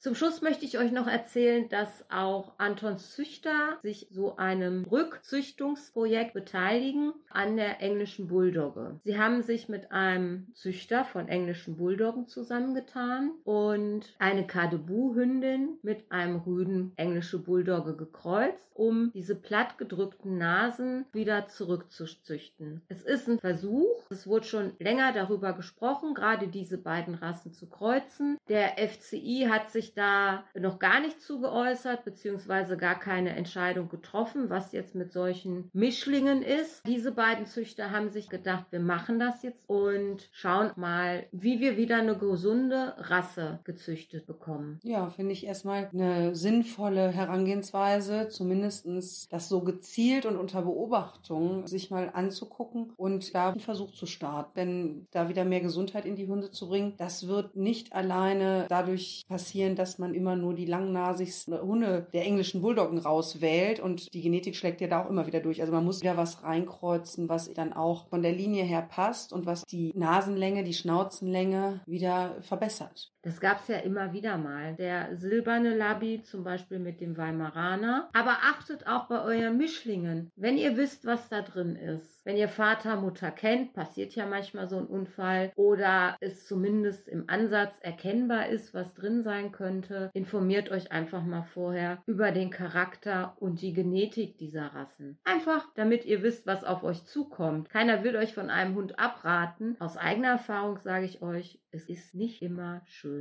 [0.03, 6.35] Zum Schluss möchte ich euch noch erzählen, dass auch Antons Züchter sich so einem Rückzüchtungsprojekt
[6.35, 8.99] beteiligen an der englischen Bulldogge.
[9.05, 16.41] Sie haben sich mit einem Züchter von englischen Bulldoggen zusammengetan und eine Kadebu-Hündin mit einem
[16.41, 22.83] Rüden englische Bulldogge gekreuzt, um diese plattgedrückten Nasen wieder zurückzuzüchten.
[22.89, 24.03] Es ist ein Versuch.
[24.11, 28.37] Es wurde schon länger darüber gesprochen, gerade diese beiden Rassen zu kreuzen.
[28.49, 34.51] Der FCI hat sich da noch gar nicht zu geäußert, beziehungsweise gar keine Entscheidung getroffen,
[34.51, 36.87] was jetzt mit solchen Mischlingen ist.
[36.87, 41.77] Diese beiden Züchter haben sich gedacht, wir machen das jetzt und schauen mal, wie wir
[41.77, 44.79] wieder eine gesunde Rasse gezüchtet bekommen.
[44.83, 48.87] Ja, finde ich erstmal eine sinnvolle Herangehensweise, zumindest
[49.31, 54.53] das so gezielt und unter Beobachtung sich mal anzugucken und da einen Versuch zu starten.
[54.57, 59.25] Denn da wieder mehr Gesundheit in die Hunde zu bringen, das wird nicht alleine dadurch
[59.29, 64.55] passieren, dass man immer nur die langnasigsten Hunde der englischen Bulldoggen rauswählt und die Genetik
[64.55, 65.61] schlägt ja da auch immer wieder durch.
[65.61, 69.45] Also man muss wieder was reinkreuzen, was dann auch von der Linie her passt und
[69.45, 73.12] was die Nasenlänge, die Schnauzenlänge wieder verbessert.
[73.23, 74.75] Das gab es ja immer wieder mal.
[74.75, 78.11] Der silberne Labi zum Beispiel mit dem Weimaraner.
[78.13, 80.31] Aber achtet auch bei euren Mischlingen.
[80.35, 84.69] Wenn ihr wisst, was da drin ist, wenn ihr Vater, Mutter kennt, passiert ja manchmal
[84.69, 90.71] so ein Unfall oder es zumindest im Ansatz erkennbar ist, was drin sein könnte, informiert
[90.71, 95.19] euch einfach mal vorher über den Charakter und die Genetik dieser Rassen.
[95.25, 97.69] Einfach, damit ihr wisst, was auf euch zukommt.
[97.71, 99.77] Keiner will euch von einem Hund abraten.
[99.81, 103.12] Aus eigener Erfahrung sage ich euch, es ist nicht immer schön.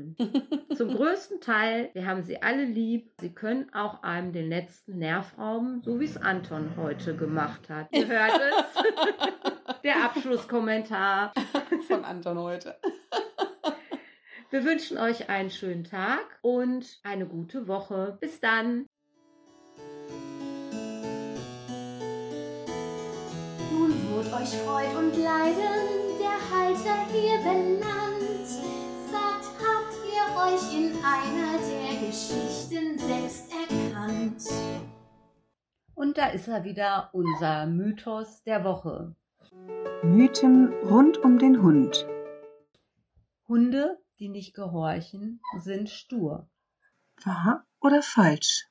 [0.75, 3.11] Zum größten Teil, wir haben sie alle lieb.
[3.19, 7.87] Sie können auch einem den letzten Nerv rauben, so wie es Anton heute gemacht hat.
[7.91, 9.81] Ihr hört es.
[9.83, 11.33] Der Abschlusskommentar
[11.87, 12.75] von Anton heute.
[14.51, 18.17] Wir wünschen euch einen schönen Tag und eine gute Woche.
[18.19, 18.85] Bis dann.
[23.71, 28.80] Nun wird euch Freud und Leiden der Halter hier benannt
[30.41, 34.43] euch in einer der Geschichten selbst erkannt.
[35.93, 39.15] Und da ist er wieder, unser Mythos der Woche.
[40.03, 42.07] Mythen rund um den Hund.
[43.47, 46.49] Hunde, die nicht gehorchen, sind stur.
[47.23, 48.70] Wahr oder falsch?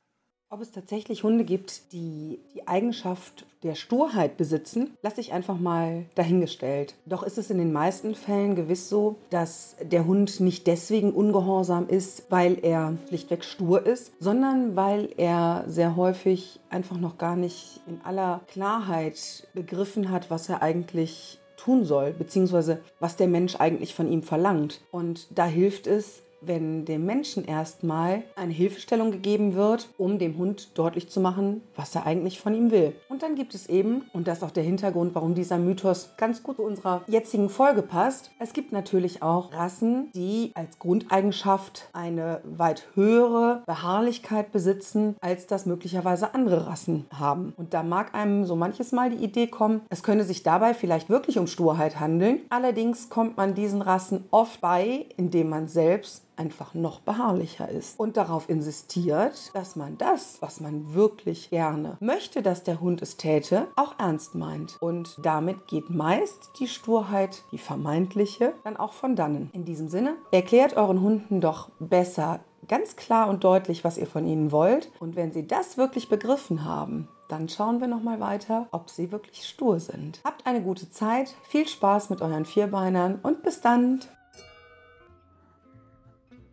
[0.52, 6.06] Ob es tatsächlich Hunde gibt, die die Eigenschaft der Sturheit besitzen, lasse ich einfach mal
[6.16, 6.96] dahingestellt.
[7.06, 11.88] Doch ist es in den meisten Fällen gewiss so, dass der Hund nicht deswegen ungehorsam
[11.88, 17.80] ist, weil er schlichtweg stur ist, sondern weil er sehr häufig einfach noch gar nicht
[17.86, 23.94] in aller Klarheit begriffen hat, was er eigentlich tun soll, beziehungsweise was der Mensch eigentlich
[23.94, 24.80] von ihm verlangt.
[24.90, 30.78] Und da hilft es, wenn dem Menschen erstmal eine Hilfestellung gegeben wird, um dem Hund
[30.78, 32.94] deutlich zu machen, was er eigentlich von ihm will.
[33.08, 36.42] Und dann gibt es eben, und das ist auch der Hintergrund, warum dieser Mythos ganz
[36.42, 42.40] gut zu unserer jetzigen Folge passt, es gibt natürlich auch Rassen, die als Grundeigenschaft eine
[42.44, 47.52] weit höhere Beharrlichkeit besitzen, als das möglicherweise andere Rassen haben.
[47.56, 51.08] Und da mag einem so manches Mal die Idee kommen, es könne sich dabei vielleicht
[51.08, 52.40] wirklich um Sturheit handeln.
[52.50, 58.16] Allerdings kommt man diesen Rassen oft bei, indem man selbst einfach noch beharrlicher ist und
[58.16, 63.66] darauf insistiert, dass man das, was man wirklich gerne möchte, dass der Hund es täte,
[63.76, 64.78] auch ernst meint.
[64.80, 69.50] Und damit geht meist die Sturheit, die vermeintliche, dann auch von dannen.
[69.52, 74.26] In diesem Sinne, erklärt euren Hunden doch besser ganz klar und deutlich, was ihr von
[74.26, 74.90] ihnen wollt.
[74.98, 79.12] Und wenn sie das wirklich begriffen haben, dann schauen wir noch mal weiter, ob sie
[79.12, 80.20] wirklich stur sind.
[80.24, 84.00] Habt eine gute Zeit, viel Spaß mit euren Vierbeinern und bis dann.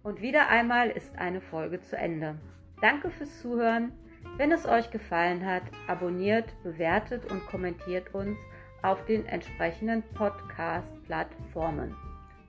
[0.08, 2.36] Und wieder einmal ist eine Folge zu Ende.
[2.80, 3.92] Danke fürs Zuhören.
[4.38, 8.38] Wenn es euch gefallen hat, abonniert, bewertet und kommentiert uns
[8.84, 11.94] auf den entsprechenden Podcast-Plattformen.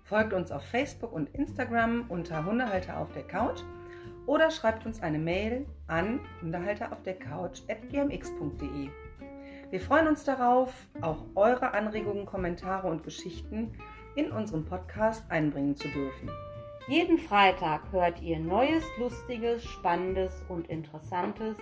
[0.04, 3.62] Folgt uns auf Facebook und Instagram unter Hundehalter auf der Couch
[4.26, 8.88] oder schreibt uns eine Mail an unterhalteraufdercouch.gmx.de.
[9.70, 13.72] Wir freuen uns darauf, auch eure Anregungen, Kommentare und Geschichten
[14.14, 16.30] in unserem Podcast einbringen zu dürfen.
[16.88, 21.58] Jeden Freitag hört ihr Neues, Lustiges, Spannendes und Interessantes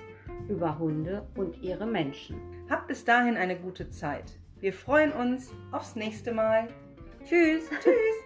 [0.48, 2.40] über Hunde und ihre Menschen.
[2.70, 4.38] Habt bis dahin eine gute Zeit.
[4.60, 6.68] Wir freuen uns aufs nächste Mal.
[7.24, 7.68] Tschüss.
[7.82, 8.16] Tschüss.